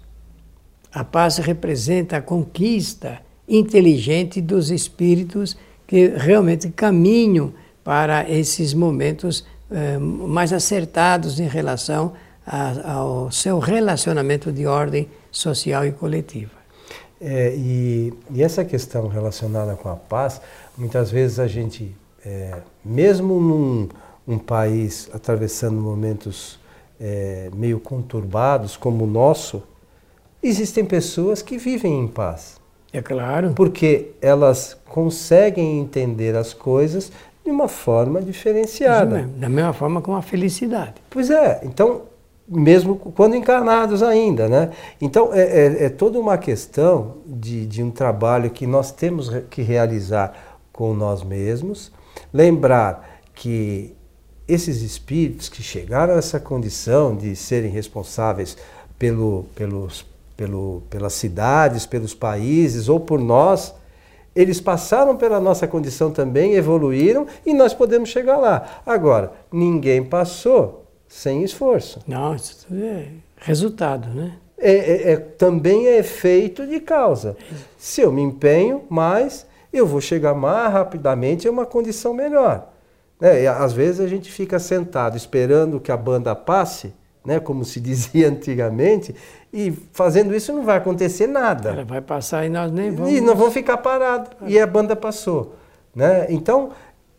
A 0.93 1.05
paz 1.05 1.39
representa 1.39 2.17
a 2.17 2.23
conquista 2.23 3.21
inteligente 3.49 4.41
dos 4.41 4.71
espíritos 4.71 5.57
que 5.87 6.09
realmente 6.09 6.69
caminham 6.69 7.53
para 7.83 8.29
esses 8.29 8.75
momentos 8.75 9.45
é, 9.71 9.97
mais 9.99 10.53
acertados 10.53 11.41
em 11.41 11.47
relação 11.47 12.13
a, 12.47 12.93
ao 12.93 13.31
seu 13.31 13.59
relacionamento 13.59 14.53
de 14.53 14.67
ordem 14.67 15.09
social 15.31 15.87
e 15.87 15.93
coletiva. 15.93 16.58
É, 17.21 17.55
e, 17.57 18.15
e, 18.31 18.43
essa 18.43 18.65
questão 18.65 19.09
relacionada 19.09 19.75
com 19.75 19.89
a 19.89 19.97
paz, 19.97 20.41
muitas 20.77 21.11
vezes 21.11 21.41
a 21.41 21.49
gente, 21.49 21.95
é, 22.25 22.59
mesmo 22.85 23.41
num 23.41 23.89
um 24.27 24.39
país 24.39 25.09
atravessando 25.15 25.81
momentos 25.81 26.61
é, 27.01 27.49
meio 27.55 27.81
conturbados 27.81 28.77
como 28.77 29.05
o 29.05 29.07
nosso, 29.07 29.63
existem 30.43 30.85
pessoas 30.85 31.41
que 31.41 31.57
vivem 31.57 32.01
em 32.01 32.07
paz. 32.07 32.59
É 32.93 33.01
claro. 33.01 33.53
Porque 33.55 34.11
elas 34.21 34.77
conseguem 34.87 35.81
entender 35.81 36.37
as 36.37 36.53
coisas 36.53 37.11
de 37.45 37.51
uma 37.51 37.69
forma 37.69 38.21
diferenciada. 38.21 39.29
Da 39.37 39.49
mesma 39.49 39.73
forma 39.73 40.03
com 40.03 40.15
a 40.15 40.23
felicidade. 40.23 40.95
Pois 41.09 41.31
é. 41.31 41.61
Então, 41.63 42.03
mesmo 42.49 42.97
quando 42.97 43.37
encarnados 43.37 44.03
ainda, 44.03 44.49
né? 44.49 44.71
Então 45.01 45.33
é, 45.33 45.41
é, 45.41 45.85
é, 45.85 45.89
toda 45.89 46.19
uma 46.19 46.39
questão 46.39 47.17
de, 47.27 47.67
de 47.67 47.83
um 47.83 47.91
trabalho 47.91 48.51
que 48.51 48.67
nós 48.67 48.91
temos 48.91 49.31
que 49.51 49.61
realizar 49.61 50.59
com 50.73 50.95
nós 50.95 51.23
mesmos, 51.23 51.93
lembrar 52.33 53.21
que 53.35 53.95
esses 54.47 54.81
espíritos 54.81 55.49
que 55.49 55.63
chegaram 55.63 56.15
a 56.15 56.19
essa 56.19 56.41
condição 56.41 57.15
de 57.15 57.37
serem 57.37 57.71
responsáveis 57.71 58.57
pelo, 58.99 59.45
pelos, 59.55 60.07
pelo, 60.37 60.83
pelas 60.89 61.13
cidades, 61.13 61.85
pelos 61.85 62.15
países 62.15 62.89
ou 62.89 62.99
por 62.99 63.21
nós, 63.21 63.75
eles 64.35 64.61
passaram 64.61 65.17
pela 65.17 65.39
nossa 65.39 65.67
condição 65.67 66.11
também, 66.11 66.55
evoluíram 66.55 67.27
e 67.45 67.53
nós 67.53 67.75
podemos 67.75 68.09
chegar 68.09 68.39
lá. 68.39 68.81
Agora, 68.87 69.33
ninguém 69.53 70.03
passou 70.03 70.88
sem 71.09 71.43
esforço. 71.43 72.01
Não, 72.07 72.35
isso 72.35 72.67
é 72.73 73.07
resultado, 73.37 74.09
né? 74.09 74.35
É, 74.59 74.73
é, 74.73 75.13
é, 75.13 75.17
também 75.17 75.87
é 75.87 75.99
efeito 75.99 76.67
de 76.67 76.81
causa. 76.81 77.37
Se 77.77 78.01
eu 78.01 78.11
me 78.11 78.21
empenho 78.21 78.83
mais, 78.91 79.47
eu 79.73 79.87
vou 79.87 80.01
chegar 80.01 80.35
mais 80.35 80.73
rapidamente 80.73 81.47
a 81.47 81.51
uma 81.51 81.65
condição 81.65 82.13
melhor. 82.13 82.69
Né? 83.21 83.43
E, 83.43 83.47
às 83.47 83.73
vezes 83.73 84.01
a 84.01 84.09
gente 84.09 84.31
fica 84.31 84.59
sentado 84.59 85.17
esperando 85.17 85.81
que 85.81 85.93
a 85.93 85.97
banda 85.97 86.35
passe, 86.35 86.93
né? 87.25 87.39
como 87.39 87.65
se 87.65 87.79
dizia 87.81 88.29
antigamente, 88.29 89.15
e 89.53 89.73
fazendo 89.93 90.35
isso 90.35 90.53
não 90.53 90.65
vai 90.65 90.77
acontecer 90.77 91.29
nada. 91.29 91.71
Ela 91.71 91.85
vai 91.85 92.01
passar 92.01 92.45
e 92.45 92.49
nós 92.49 92.71
nem 92.73 92.91
vamos. 92.91 93.13
E 93.13 93.21
nós 93.21 93.39
vamos 93.39 93.55
ficar 93.55 93.79
parados. 93.79 94.31
E 94.47 94.59
a 94.59 94.67
banda 94.67 94.97
passou. 94.97 95.55
Né? 95.95 96.27
Então, 96.31 96.71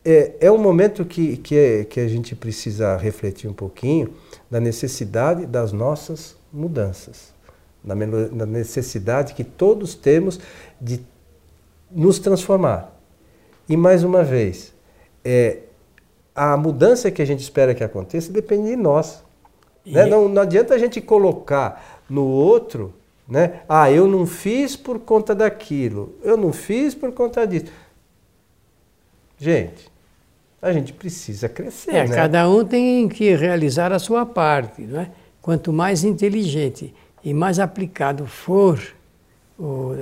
é, 0.03 0.35
é 0.39 0.51
um 0.51 0.57
momento 0.57 1.03
que, 1.05 1.37
que, 1.37 1.55
é, 1.55 1.83
que 1.83 1.99
a 1.99 2.07
gente 2.07 2.35
precisa 2.35 2.95
refletir 2.97 3.49
um 3.49 3.53
pouquinho 3.53 4.13
da 4.49 4.59
necessidade 4.59 5.45
das 5.45 5.71
nossas 5.71 6.35
mudanças. 6.51 7.33
Da, 7.83 7.95
da 7.95 8.45
necessidade 8.45 9.33
que 9.33 9.43
todos 9.43 9.95
temos 9.95 10.39
de 10.79 10.99
nos 11.91 12.19
transformar. 12.19 12.93
E 13.67 13.77
mais 13.77 14.03
uma 14.03 14.23
vez, 14.23 14.73
é, 15.23 15.59
a 16.35 16.55
mudança 16.57 17.11
que 17.11 17.21
a 17.21 17.25
gente 17.25 17.41
espera 17.41 17.73
que 17.75 17.83
aconteça 17.83 18.31
depende 18.31 18.69
de 18.69 18.75
nós. 18.75 19.23
Né? 19.85 20.05
Não, 20.05 20.27
não 20.27 20.41
adianta 20.41 20.73
a 20.73 20.77
gente 20.77 21.01
colocar 21.01 22.01
no 22.09 22.25
outro, 22.25 22.93
né? 23.27 23.61
Ah, 23.69 23.91
eu 23.91 24.07
não 24.07 24.25
fiz 24.25 24.75
por 24.75 24.99
conta 24.99 25.35
daquilo, 25.35 26.15
eu 26.23 26.35
não 26.35 26.51
fiz 26.51 26.95
por 26.95 27.11
conta 27.11 27.45
disso. 27.45 27.67
Gente, 29.39 29.89
a 30.61 30.71
gente 30.73 30.91
precisa 30.91 31.47
crescer. 31.47 31.95
É, 31.95 32.07
né? 32.07 32.15
cada 32.15 32.49
um 32.49 32.65
tem 32.65 33.07
que 33.07 33.33
realizar 33.35 33.91
a 33.93 33.99
sua 33.99 34.25
parte. 34.25 34.81
Né? 34.81 35.09
Quanto 35.41 35.71
mais 35.71 36.03
inteligente 36.03 36.93
e 37.23 37.33
mais 37.33 37.59
aplicado 37.59 38.25
for 38.25 38.79
o, 39.57 39.93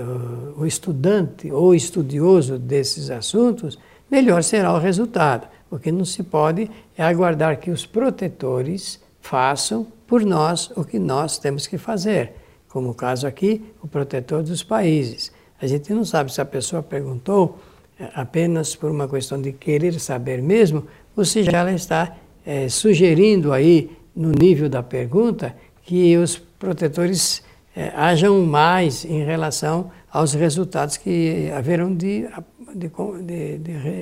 o 0.58 0.66
estudante 0.66 1.52
ou 1.52 1.74
estudioso 1.76 2.58
desses 2.58 3.10
assuntos, 3.10 3.78
melhor 4.10 4.44
será 4.44 4.74
o 4.74 4.80
resultado. 4.80 5.48
O 5.70 5.78
que 5.78 5.92
não 5.92 6.06
se 6.06 6.24
pode 6.24 6.70
é 6.98 7.04
aguardar 7.04 7.58
que 7.58 7.70
os 7.70 7.86
protetores 7.86 9.00
façam 9.22 9.86
por 10.08 10.24
nós 10.24 10.72
o 10.76 10.84
que 10.84 10.98
nós 10.98 11.38
temos 11.38 11.68
que 11.68 11.78
fazer. 11.78 12.32
Como 12.70 12.90
o 12.90 12.94
caso 12.94 13.28
aqui, 13.28 13.64
o 13.82 13.88
protetor 13.88 14.42
dos 14.42 14.64
países. 14.64 15.32
A 15.62 15.68
gente 15.68 15.92
não 15.94 16.06
sabe 16.06 16.32
se 16.32 16.40
a 16.40 16.46
pessoa 16.46 16.82
perguntou 16.82 17.60
é, 17.60 17.67
apenas 18.14 18.76
por 18.76 18.92
uma 18.92 19.08
questão 19.08 19.42
de 19.42 19.52
querer 19.52 20.00
saber 20.00 20.42
mesmo, 20.42 20.86
se 21.24 21.44
já 21.44 21.72
está 21.72 22.16
é, 22.46 22.70
sugerindo 22.70 23.52
aí, 23.52 23.92
no 24.16 24.32
nível 24.32 24.70
da 24.70 24.82
pergunta, 24.82 25.56
que 25.84 26.18
os 26.18 26.38
protetores 26.38 27.44
é, 27.76 27.92
hajam 27.96 28.42
mais 28.46 29.06
em 29.06 29.24
relação 29.24 29.92
aos 30.12 30.34
resultados 30.34 30.98
que 30.98 31.52
haverão 31.56 31.94
de, 31.94 32.28
de, 32.74 32.90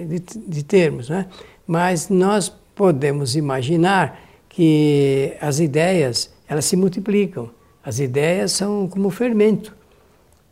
de, 0.06 0.20
de 0.48 0.64
termos. 0.64 1.10
Né? 1.10 1.26
Mas 1.68 2.10
nós 2.10 2.50
podemos 2.74 3.36
imaginar 3.36 4.20
que 4.50 5.34
as 5.42 5.60
ideias 5.60 6.34
elas 6.48 6.66
se 6.66 6.76
multiplicam. 6.76 7.50
As 7.84 8.00
ideias 8.00 8.52
são 8.52 8.88
como 8.88 9.10
fermento. 9.10 9.76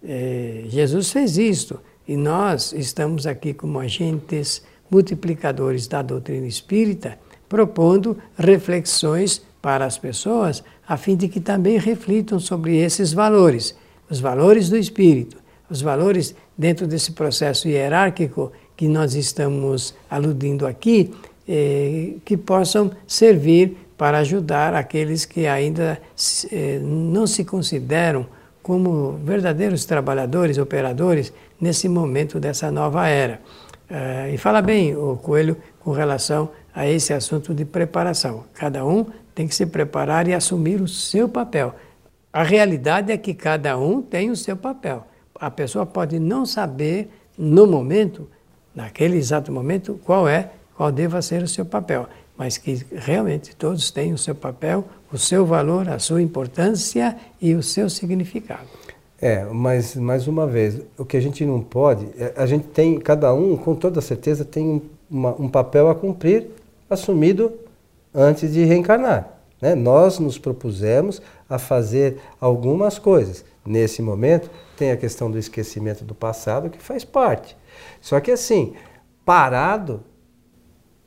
É, 0.04 0.64
Jesus 0.68 1.12
fez 1.12 1.38
isto 1.38 1.80
e 2.08 2.18
nós 2.18 2.74
estamos 2.74 3.26
aqui 3.26 3.54
como 3.54 3.80
agentes 3.80 4.64
multiplicadores 4.90 5.88
da 5.88 6.02
doutrina 6.02 6.46
espírita, 6.46 7.18
propondo 7.48 8.18
reflexões 8.38 9.42
para 9.62 9.86
as 9.86 9.98
pessoas, 9.98 10.64
a 10.88 10.98
fim 10.98 11.16
de 11.16 11.28
que 11.28 11.40
também 11.40 11.78
reflitam 11.78 12.40
sobre 12.40 12.78
esses 12.78 13.14
valores, 13.14 13.76
os 14.10 14.20
valores 14.20 14.70
do 14.70 14.78
espírito, 14.78 15.38
os 15.70 15.82
valores 15.82 16.36
dentro 16.58 16.86
desse 16.86 17.14
processo 17.14 17.68
hierárquico 17.68 18.52
que 18.76 18.88
nós 18.88 19.16
estamos 19.16 19.96
aludindo 20.10 20.68
aqui, 20.68 21.14
eh, 21.48 22.16
que 22.26 22.36
possam 22.36 22.92
servir 23.08 23.78
para 23.98 24.20
ajudar 24.20 24.74
aqueles 24.74 25.26
que 25.26 25.48
ainda 25.48 26.00
eh, 26.52 26.80
não 26.82 27.26
se 27.26 27.46
consideram 27.46 28.26
como 28.62 29.20
verdadeiros 29.24 29.86
trabalhadores, 29.86 30.58
operadores 30.58 31.34
nesse 31.64 31.88
momento 31.88 32.40
dessa 32.40 32.70
nova 32.70 33.08
era. 33.08 33.40
Uh, 33.90 34.34
e 34.34 34.38
fala 34.38 34.62
bem 34.62 34.96
o 34.96 35.16
Coelho 35.16 35.58
com 35.80 35.92
relação 35.92 36.50
a 36.76 36.88
esse 36.88 37.14
assunto 37.14 37.54
de 37.54 37.64
preparação. 37.64 38.44
Cada 38.54 38.86
um 38.86 39.06
tem 39.34 39.48
que 39.48 39.56
se 39.56 39.66
preparar 39.66 40.28
e 40.28 40.34
assumir 40.34 40.82
o 40.82 40.88
seu 40.88 41.30
papel. 41.30 41.74
A 42.32 42.44
realidade 42.44 43.12
é 43.12 43.18
que 43.18 43.34
cada 43.34 43.78
um 43.78 44.02
tem 44.02 44.30
o 44.30 44.36
seu 44.36 44.58
papel. 44.58 45.08
A 45.40 45.50
pessoa 45.50 45.86
pode 45.86 46.20
não 46.20 46.46
saber 46.46 47.10
no 47.38 47.66
momento, 47.66 48.28
naquele 48.76 49.18
exato 49.18 49.52
momento, 49.52 50.00
qual 50.04 50.28
é, 50.28 50.52
qual 50.76 50.92
deva 50.92 51.22
ser 51.22 51.44
o 51.44 51.48
seu 51.48 51.66
papel, 51.66 52.08
mas 52.38 52.58
que 52.58 52.86
realmente 52.92 53.56
todos 53.56 53.92
têm 53.92 54.14
o 54.14 54.18
seu 54.18 54.36
papel, 54.36 54.86
o 55.12 55.18
seu 55.18 55.46
valor, 55.46 55.88
a 55.88 56.00
sua 56.00 56.22
importância 56.22 57.16
e 57.42 57.54
o 57.54 57.64
seu 57.64 57.90
significado. 57.90 58.68
É, 59.24 59.46
mas 59.46 59.96
mais 59.96 60.28
uma 60.28 60.46
vez, 60.46 60.82
o 60.98 61.06
que 61.06 61.16
a 61.16 61.22
gente 61.22 61.46
não 61.46 61.62
pode, 61.62 62.06
é, 62.18 62.34
a 62.36 62.46
gente 62.46 62.68
tem, 62.68 63.00
cada 63.00 63.34
um, 63.34 63.56
com 63.56 63.74
toda 63.74 64.02
certeza, 64.02 64.44
tem 64.44 64.82
uma, 65.10 65.34
um 65.40 65.48
papel 65.48 65.90
a 65.90 65.96
cumprir 65.96 66.48
assumido 66.90 67.54
antes 68.14 68.52
de 68.52 68.66
reencarnar. 68.66 69.30
Né? 69.62 69.76
Nós 69.76 70.20
nos 70.20 70.38
propusemos 70.38 71.22
a 71.50 71.58
fazer 71.58 72.18
algumas 72.38 73.00
coisas. 73.00 73.46
Nesse 73.66 74.02
momento, 74.02 74.52
tem 74.76 74.92
a 74.92 74.98
questão 74.98 75.32
do 75.32 75.40
esquecimento 75.40 76.04
do 76.04 76.14
passado, 76.14 76.70
que 76.70 76.84
faz 76.84 77.06
parte. 77.06 77.56
Só 78.02 78.20
que 78.20 78.30
assim, 78.30 78.74
parado 79.24 80.02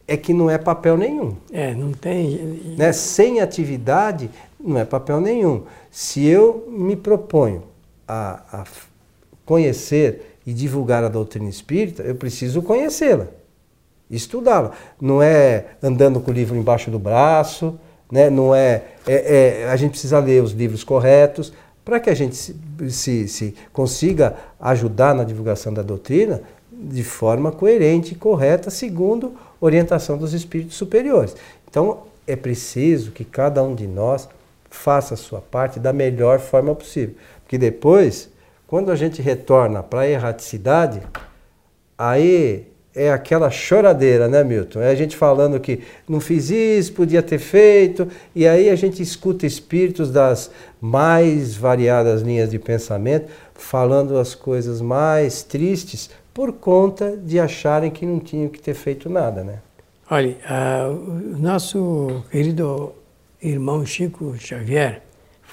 é 0.09 0.17
que 0.17 0.33
não 0.33 0.49
é 0.49 0.57
papel 0.57 0.97
nenhum. 0.97 1.37
É, 1.53 1.75
não 1.75 1.93
tem. 1.93 2.75
Né? 2.79 2.95
Sem 2.95 3.43
atividade, 3.43 4.31
não 4.59 4.79
é 4.79 4.87
papel 4.87 5.21
nenhum. 5.21 5.65
Se 5.91 6.25
eu 6.25 6.67
me 6.71 6.97
proponho 6.97 7.76
a, 8.07 8.61
a 8.61 8.65
conhecer 9.45 10.39
e 10.47 10.53
divulgar 10.53 11.03
a 11.05 11.09
doutrina 11.09 11.49
espírita, 11.49 12.03
eu 12.03 12.15
preciso 12.15 12.63
conhecê-la, 12.63 13.27
estudá-la. 14.11 14.73
Não 15.01 15.23
é 15.23 15.65
andando 15.83 16.21
com 16.21 16.31
o 16.31 16.35
livro 16.35 16.57
embaixo 16.57 16.91
do 16.91 16.99
braço, 16.99 17.79
né? 18.11 18.31
não 18.31 18.55
é, 18.55 18.83
é, 19.07 19.63
é 19.63 19.69
A 19.69 19.77
gente 19.77 19.93
precisa 19.93 20.19
ler 20.19 20.43
os 20.43 20.53
livros 20.53 20.85
corretos 20.85 21.53
para 21.85 22.01
que 22.01 22.11
a 22.11 22.15
gente 22.15 22.37
se, 22.37 22.57
se, 22.91 23.29
se 23.29 23.55
consiga 23.73 24.35
ajudar 24.61 25.15
na 25.15 25.25
divulgação 25.25 25.73
da 25.73 25.83
doutrina 25.83 26.43
de 26.71 27.03
forma 27.03 27.51
coerente 27.51 28.13
e 28.13 28.17
correta, 28.17 28.71
segundo 28.71 29.35
orientação 29.61 30.19
dos 30.19 30.35
espíritos 30.35 30.77
superiores. 30.77 31.35
Então, 31.69 32.03
é 32.27 32.37
preciso 32.37 33.13
que 33.13 33.25
cada 33.25 33.63
um 33.63 33.75
de 33.75 33.87
nós 33.87 34.29
faça 34.69 35.15
a 35.15 35.17
sua 35.17 35.41
parte 35.41 35.79
da 35.79 35.93
melhor 35.93 36.39
forma 36.39 36.75
possível. 36.75 37.15
Porque 37.47 37.57
depois, 37.57 38.29
quando 38.67 38.91
a 38.91 38.97
gente 38.97 39.23
retorna 39.23 39.81
para 39.81 40.01
a 40.01 40.09
erraticidade, 40.09 41.01
aí 41.97 42.67
é 42.93 43.13
aquela 43.13 43.51
choradeira, 43.51 44.27
né, 44.27 44.43
Milton? 44.43 44.81
É 44.81 44.91
a 44.91 44.95
gente 44.97 45.17
falando 45.17 45.61
que 45.61 45.81
não 46.09 46.19
fiz 46.19 46.51
isso, 46.51 46.93
podia 46.93 47.23
ter 47.23 47.39
feito, 47.39 48.09
e 48.35 48.49
aí 48.49 48.69
a 48.69 48.75
gente 48.75 49.01
escuta 49.01 49.47
espíritos 49.47 50.11
das 50.11 50.51
mais 50.81 51.55
variadas 51.55 52.23
linhas 52.23 52.51
de 52.51 52.59
pensamento 52.59 53.31
falando 53.55 54.19
as 54.19 54.35
coisas 54.35 54.81
mais 54.81 55.45
tristes 55.45 56.11
por 56.35 56.53
conta 56.53 57.17
de 57.17 57.39
acharem 57.39 57.93
que 57.93 58.05
não 58.05 58.19
tinham 58.19 58.49
que 58.49 58.61
ter 58.61 58.75
feito 58.75 59.09
nada, 59.09 59.45
né? 59.45 59.61
Olha, 60.11 60.37
uh, 60.51 60.93
o 60.93 61.39
nosso 61.39 62.25
querido 62.31 62.93
irmão 63.41 63.87
Chico 63.87 64.35
Xavier 64.37 65.06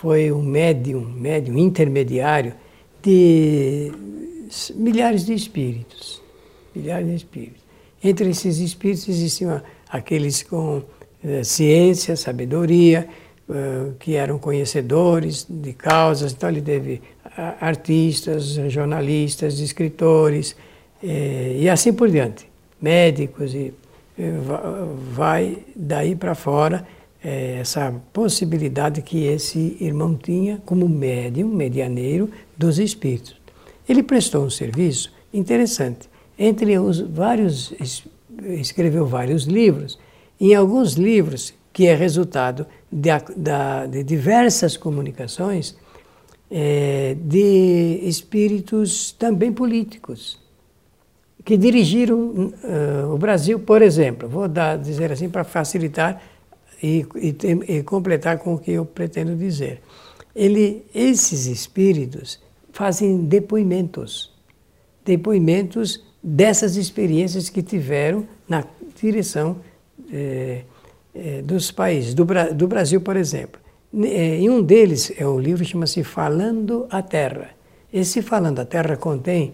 foi 0.03 0.33
um 0.33 0.41
médium, 0.41 0.99
médium 0.99 1.57
intermediário 1.57 2.53
de 3.01 3.89
milhares 4.75 5.25
de 5.25 5.33
espíritos, 5.33 6.21
milhares 6.75 7.07
de 7.07 7.15
espíritos. 7.15 7.63
Entre 8.03 8.29
esses 8.29 8.59
espíritos 8.59 9.07
existiam 9.07 9.61
aqueles 9.89 10.43
com 10.43 10.79
uh, 10.79 11.45
ciência, 11.45 12.17
sabedoria, 12.17 13.07
uh, 13.47 13.93
que 13.97 14.15
eram 14.15 14.37
conhecedores 14.37 15.47
de 15.49 15.71
causas, 15.71 16.33
então 16.33 16.49
ele 16.49 16.61
teve 16.61 17.01
artistas, 17.61 18.55
jornalistas, 18.67 19.57
escritores, 19.59 20.53
é, 21.01 21.55
e 21.61 21.69
assim 21.69 21.93
por 21.93 22.09
diante. 22.11 22.45
Médicos 22.79 23.55
e 23.55 23.73
é, 24.19 24.31
vai 25.13 25.59
daí 25.73 26.13
para 26.13 26.35
fora 26.35 26.85
é, 27.23 27.59
essa 27.59 27.93
possibilidade 28.11 29.01
que 29.01 29.25
esse 29.25 29.77
irmão 29.79 30.15
tinha 30.15 30.61
como 30.65 30.87
médium, 30.89 31.47
medianeiro 31.47 32.29
dos 32.57 32.79
espíritos. 32.79 33.35
Ele 33.87 34.03
prestou 34.03 34.43
um 34.45 34.49
serviço 34.49 35.11
interessante. 35.33 36.09
Entre 36.37 36.77
os 36.77 36.99
vários, 36.99 37.73
escreveu 38.59 39.05
vários 39.05 39.43
livros. 39.43 39.97
Em 40.39 40.53
alguns 40.53 40.93
livros, 40.93 41.53
que 41.71 41.87
é 41.87 41.95
resultado 41.95 42.65
de, 42.91 43.09
de 43.89 44.03
diversas 44.03 44.75
comunicações 44.77 45.75
é, 46.51 47.15
de 47.19 47.99
espíritos 48.03 49.11
também 49.11 49.51
políticos 49.51 50.43
que 51.43 51.57
dirigiram 51.57 52.17
uh, 52.17 53.13
o 53.13 53.17
Brasil, 53.17 53.59
por 53.59 53.81
exemplo, 53.81 54.29
vou 54.29 54.47
dar, 54.47 54.77
dizer 54.77 55.11
assim 55.11 55.29
para 55.29 55.43
facilitar 55.43 56.21
e, 56.83 57.05
e, 57.15 57.77
e, 57.77 57.83
completar 57.83 58.37
com 58.39 58.55
o 58.55 58.59
que 58.59 58.71
eu 58.71 58.85
pretendo 58.85 59.37
dizer. 59.37 59.81
Ele, 60.35 60.83
esses 60.93 61.45
espíritos 61.45 62.41
fazem 62.73 63.23
depoimentos, 63.23 64.33
depoimentos 65.05 66.03
dessas 66.21 66.75
experiências 66.75 67.49
que 67.49 67.63
tiveram 67.63 68.27
na 68.49 68.65
direção 69.01 69.57
eh, 70.11 70.63
eh, 71.15 71.41
dos 71.41 71.71
países, 71.71 72.13
do, 72.13 72.25
do, 72.53 72.67
Brasil, 72.67 72.99
por 72.99 73.15
exemplo. 73.15 73.61
Eh, 73.93 74.39
em 74.39 74.49
um 74.49 74.61
deles, 74.61 75.13
é 75.17 75.25
o 75.25 75.39
livro 75.39 75.63
chama-se 75.63 76.03
Falando 76.03 76.85
a 76.89 77.01
Terra. 77.01 77.51
Esse 77.91 78.21
Falando 78.21 78.59
a 78.59 78.65
Terra 78.65 78.97
contém 78.97 79.53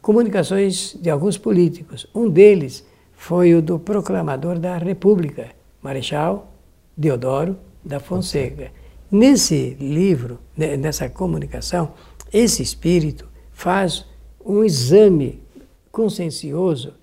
comunicações 0.00 0.96
de 1.00 1.10
alguns 1.10 1.36
políticos. 1.36 2.06
Um 2.14 2.28
deles 2.28 2.84
foi 3.12 3.54
o 3.54 3.60
do 3.60 3.78
proclamador 3.78 4.58
da 4.58 4.78
República, 4.78 5.59
Marechal 5.82 6.52
Deodoro 6.96 7.56
da 7.84 7.98
Fonseca. 7.98 8.70
Nesse 9.10 9.76
livro, 9.80 10.38
nessa 10.56 11.08
comunicação, 11.08 11.92
esse 12.32 12.62
espírito 12.62 13.28
faz 13.52 14.06
um 14.44 14.62
exame 14.64 15.42
consciencioso 15.90 16.94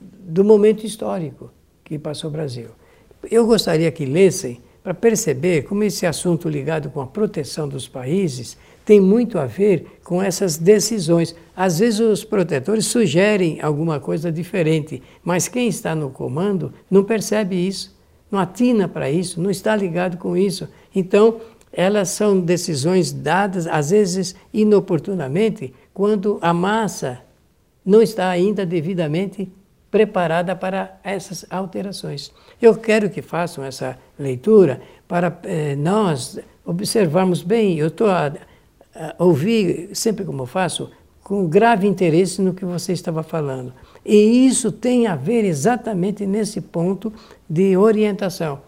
do 0.00 0.44
momento 0.44 0.84
histórico 0.84 1.50
que 1.84 1.98
passou 1.98 2.30
o 2.30 2.32
Brasil. 2.32 2.68
Eu 3.30 3.46
gostaria 3.46 3.90
que 3.92 4.04
lessem 4.04 4.60
para 4.82 4.92
perceber 4.92 5.62
como 5.62 5.84
esse 5.84 6.04
assunto 6.06 6.48
ligado 6.48 6.90
com 6.90 7.00
a 7.00 7.06
proteção 7.06 7.68
dos 7.68 7.86
países 7.86 8.56
tem 8.84 9.00
muito 9.00 9.38
a 9.38 9.46
ver 9.46 10.00
com 10.02 10.20
essas 10.20 10.58
decisões. 10.58 11.36
Às 11.54 11.78
vezes 11.78 12.00
os 12.00 12.24
protetores 12.24 12.86
sugerem 12.86 13.60
alguma 13.60 14.00
coisa 14.00 14.32
diferente, 14.32 15.00
mas 15.22 15.46
quem 15.46 15.68
está 15.68 15.94
no 15.94 16.10
comando 16.10 16.72
não 16.90 17.04
percebe 17.04 17.54
isso, 17.54 17.96
não 18.32 18.40
atina 18.40 18.88
para 18.88 19.10
isso, 19.10 19.40
não 19.40 19.50
está 19.50 19.76
ligado 19.76 20.16
com 20.16 20.34
isso. 20.34 20.66
Então, 20.94 21.38
elas 21.70 22.08
são 22.08 22.40
decisões 22.40 23.12
dadas, 23.12 23.66
às 23.66 23.90
vezes 23.90 24.34
inoportunamente, 24.52 25.72
quando 25.92 26.38
a 26.40 26.52
massa 26.52 27.20
não 27.84 28.00
está 28.00 28.30
ainda 28.30 28.64
devidamente 28.64 29.52
preparada 29.90 30.56
para 30.56 30.98
essas 31.04 31.44
alterações. 31.50 32.32
Eu 32.60 32.74
quero 32.74 33.10
que 33.10 33.20
façam 33.20 33.62
essa 33.62 33.98
leitura 34.18 34.80
para 35.06 35.38
eh, 35.42 35.76
nós 35.76 36.38
observarmos 36.64 37.42
bem. 37.42 37.78
Eu 37.78 37.88
estou 37.88 38.08
a, 38.08 38.32
a 38.94 39.22
ouvir, 39.22 39.90
sempre 39.92 40.24
como 40.24 40.46
faço, 40.46 40.90
com 41.22 41.46
grave 41.46 41.86
interesse 41.86 42.42
no 42.42 42.54
que 42.54 42.64
você 42.64 42.92
estava 42.92 43.22
falando. 43.22 43.72
E 44.04 44.46
isso 44.46 44.72
tem 44.72 45.06
a 45.06 45.14
ver 45.14 45.44
exatamente 45.44 46.26
nesse 46.26 46.60
ponto 46.60 47.12
de 47.48 47.76
orientação. 47.76 48.60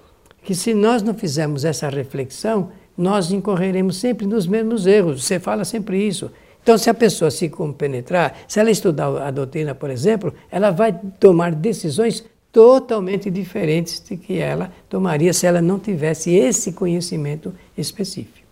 Que 0.43 0.55
se 0.55 0.75
nós 0.75 1.03
não 1.03 1.15
fizermos 1.15 1.65
essa 1.65 1.89
reflexão, 1.89 2.71
nós 2.97 3.33
incorreremos 3.33 3.97
sempre 3.97 4.27
nos 4.27 4.47
mesmos 4.47 4.87
erros. 4.87 5.25
Você 5.25 5.41
fala 5.41 5.65
sempre 5.65 6.07
isso. 6.07 6.31
Então, 6.63 6.79
se 6.79 6.89
a 6.89 6.95
pessoa 6.95 7.31
se 7.31 7.49
compenetrar, 7.49 8.35
se 8.49 8.59
ela 8.59 8.71
estudar 8.71 9.09
a 9.27 9.31
doutrina, 9.31 9.75
por 9.75 9.91
exemplo, 9.91 10.33
ela 10.51 10.71
vai 10.71 10.99
tomar 11.19 11.53
decisões 11.53 12.25
totalmente 12.51 13.31
diferentes 13.31 14.01
de 14.01 14.17
que 14.17 14.39
ela 14.39 14.73
tomaria 14.89 15.33
se 15.33 15.45
ela 15.47 15.61
não 15.61 15.79
tivesse 15.79 16.33
esse 16.33 16.73
conhecimento 16.73 17.53
específico. 17.77 18.44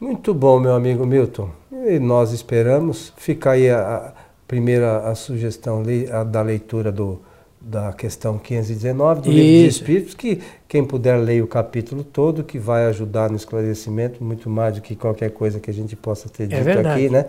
Muito 0.00 0.32
bom, 0.32 0.58
meu 0.58 0.72
amigo 0.72 1.04
Milton. 1.04 1.50
E 1.70 1.98
nós 1.98 2.32
esperamos. 2.32 3.12
Fica 3.18 3.50
aí 3.50 3.68
a, 3.68 3.96
a 3.96 4.12
primeira 4.48 5.00
a 5.00 5.14
sugestão 5.14 5.82
a 6.10 6.24
da 6.24 6.40
leitura 6.40 6.90
do, 6.90 7.20
da 7.60 7.92
questão 7.92 8.38
519 8.38 9.20
do 9.20 9.28
Isso. 9.28 9.38
Livro 9.38 9.66
dos 9.66 9.76
Espíritos, 9.76 10.14
que 10.14 10.40
quem 10.66 10.82
puder 10.82 11.18
ler 11.18 11.42
o 11.42 11.46
capítulo 11.46 12.02
todo, 12.02 12.42
que 12.42 12.58
vai 12.58 12.86
ajudar 12.86 13.28
no 13.28 13.36
esclarecimento, 13.36 14.24
muito 14.24 14.48
mais 14.48 14.74
do 14.74 14.80
que 14.80 14.96
qualquer 14.96 15.32
coisa 15.32 15.60
que 15.60 15.70
a 15.70 15.74
gente 15.74 15.94
possa 15.94 16.30
ter 16.30 16.44
é 16.44 16.46
dito 16.46 16.68
é 16.68 16.92
aqui, 16.92 17.10
né? 17.10 17.26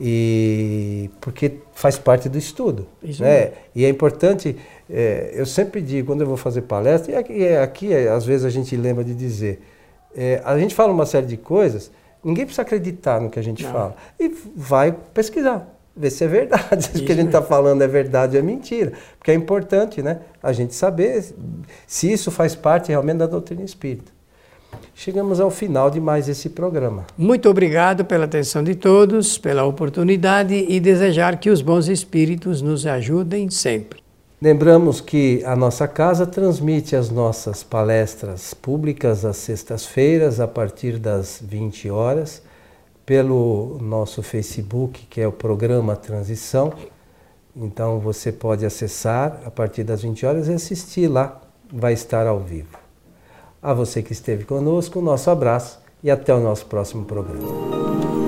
E 0.00 1.10
porque 1.20 1.54
faz 1.72 1.98
parte 1.98 2.28
do 2.28 2.38
estudo. 2.38 2.86
Isso 3.02 3.24
né? 3.24 3.52
E 3.74 3.84
é 3.84 3.88
importante, 3.88 4.56
é, 4.88 5.32
eu 5.34 5.46
sempre 5.46 5.82
digo, 5.82 6.06
quando 6.06 6.20
eu 6.20 6.28
vou 6.28 6.36
fazer 6.36 6.62
palestra, 6.62 7.12
e 7.12 7.16
aqui, 7.16 7.44
é, 7.44 7.60
aqui 7.60 7.92
é, 7.92 8.08
às 8.08 8.24
vezes 8.24 8.46
a 8.46 8.50
gente 8.50 8.76
lembra 8.76 9.02
de 9.02 9.14
dizer, 9.14 9.60
a 10.44 10.56
gente 10.56 10.76
fala 10.76 10.92
uma 10.92 11.06
série 11.06 11.26
de 11.26 11.36
coisas, 11.36 11.90
ninguém 12.24 12.44
precisa 12.44 12.62
acreditar 12.62 13.20
no 13.20 13.30
que 13.30 13.38
a 13.38 13.42
gente 13.42 13.62
Não. 13.62 13.72
fala. 13.72 13.96
E 14.18 14.32
vai 14.56 14.92
pesquisar 14.92 15.74
ver 15.96 16.10
se 16.10 16.24
é 16.24 16.28
verdade, 16.28 16.84
se 16.92 17.02
o 17.02 17.06
que 17.06 17.12
a 17.12 17.14
gente 17.14 17.26
está 17.26 17.42
falando 17.42 17.82
é 17.82 17.86
verdade 17.86 18.36
ou 18.36 18.42
é 18.42 18.44
mentira. 18.44 18.92
Porque 19.18 19.30
é 19.30 19.34
importante 19.34 20.02
né, 20.02 20.20
a 20.42 20.52
gente 20.52 20.74
saber 20.74 21.24
se 21.86 22.12
isso 22.12 22.30
faz 22.30 22.54
parte 22.54 22.88
realmente 22.88 23.18
da 23.18 23.26
doutrina 23.26 23.62
espírita. 23.62 24.12
Chegamos 24.92 25.40
ao 25.40 25.50
final 25.50 25.90
de 25.90 26.00
mais 26.00 26.28
esse 26.28 26.50
programa. 26.50 27.06
Muito 27.16 27.48
obrigado 27.48 28.04
pela 28.04 28.24
atenção 28.24 28.62
de 28.62 28.74
todos, 28.74 29.38
pela 29.38 29.64
oportunidade 29.64 30.54
e 30.68 30.80
desejar 30.80 31.38
que 31.38 31.48
os 31.48 31.62
bons 31.62 31.88
espíritos 31.88 32.60
nos 32.60 32.86
ajudem 32.86 33.48
sempre. 33.50 34.03
Lembramos 34.44 35.00
que 35.00 35.42
a 35.46 35.56
nossa 35.56 35.88
casa 35.88 36.26
transmite 36.26 36.94
as 36.94 37.08
nossas 37.08 37.62
palestras 37.62 38.52
públicas 38.52 39.24
às 39.24 39.38
sextas-feiras, 39.38 40.38
a 40.38 40.46
partir 40.46 40.98
das 40.98 41.40
20 41.42 41.88
horas 41.88 42.42
pelo 43.06 43.78
nosso 43.80 44.22
Facebook, 44.22 45.06
que 45.06 45.22
é 45.22 45.26
o 45.26 45.32
programa 45.32 45.96
Transição. 45.96 46.74
Então 47.56 47.98
você 47.98 48.30
pode 48.30 48.66
acessar 48.66 49.40
a 49.46 49.50
partir 49.50 49.82
das 49.82 50.02
20 50.02 50.26
horas 50.26 50.48
e 50.48 50.52
assistir 50.52 51.08
lá, 51.08 51.40
vai 51.72 51.94
estar 51.94 52.26
ao 52.26 52.38
vivo. 52.38 52.76
A 53.62 53.72
você 53.72 54.02
que 54.02 54.12
esteve 54.12 54.44
conosco, 54.44 55.00
nosso 55.00 55.30
abraço 55.30 55.80
e 56.02 56.10
até 56.10 56.34
o 56.34 56.40
nosso 56.40 56.66
próximo 56.66 57.06
programa. 57.06 58.23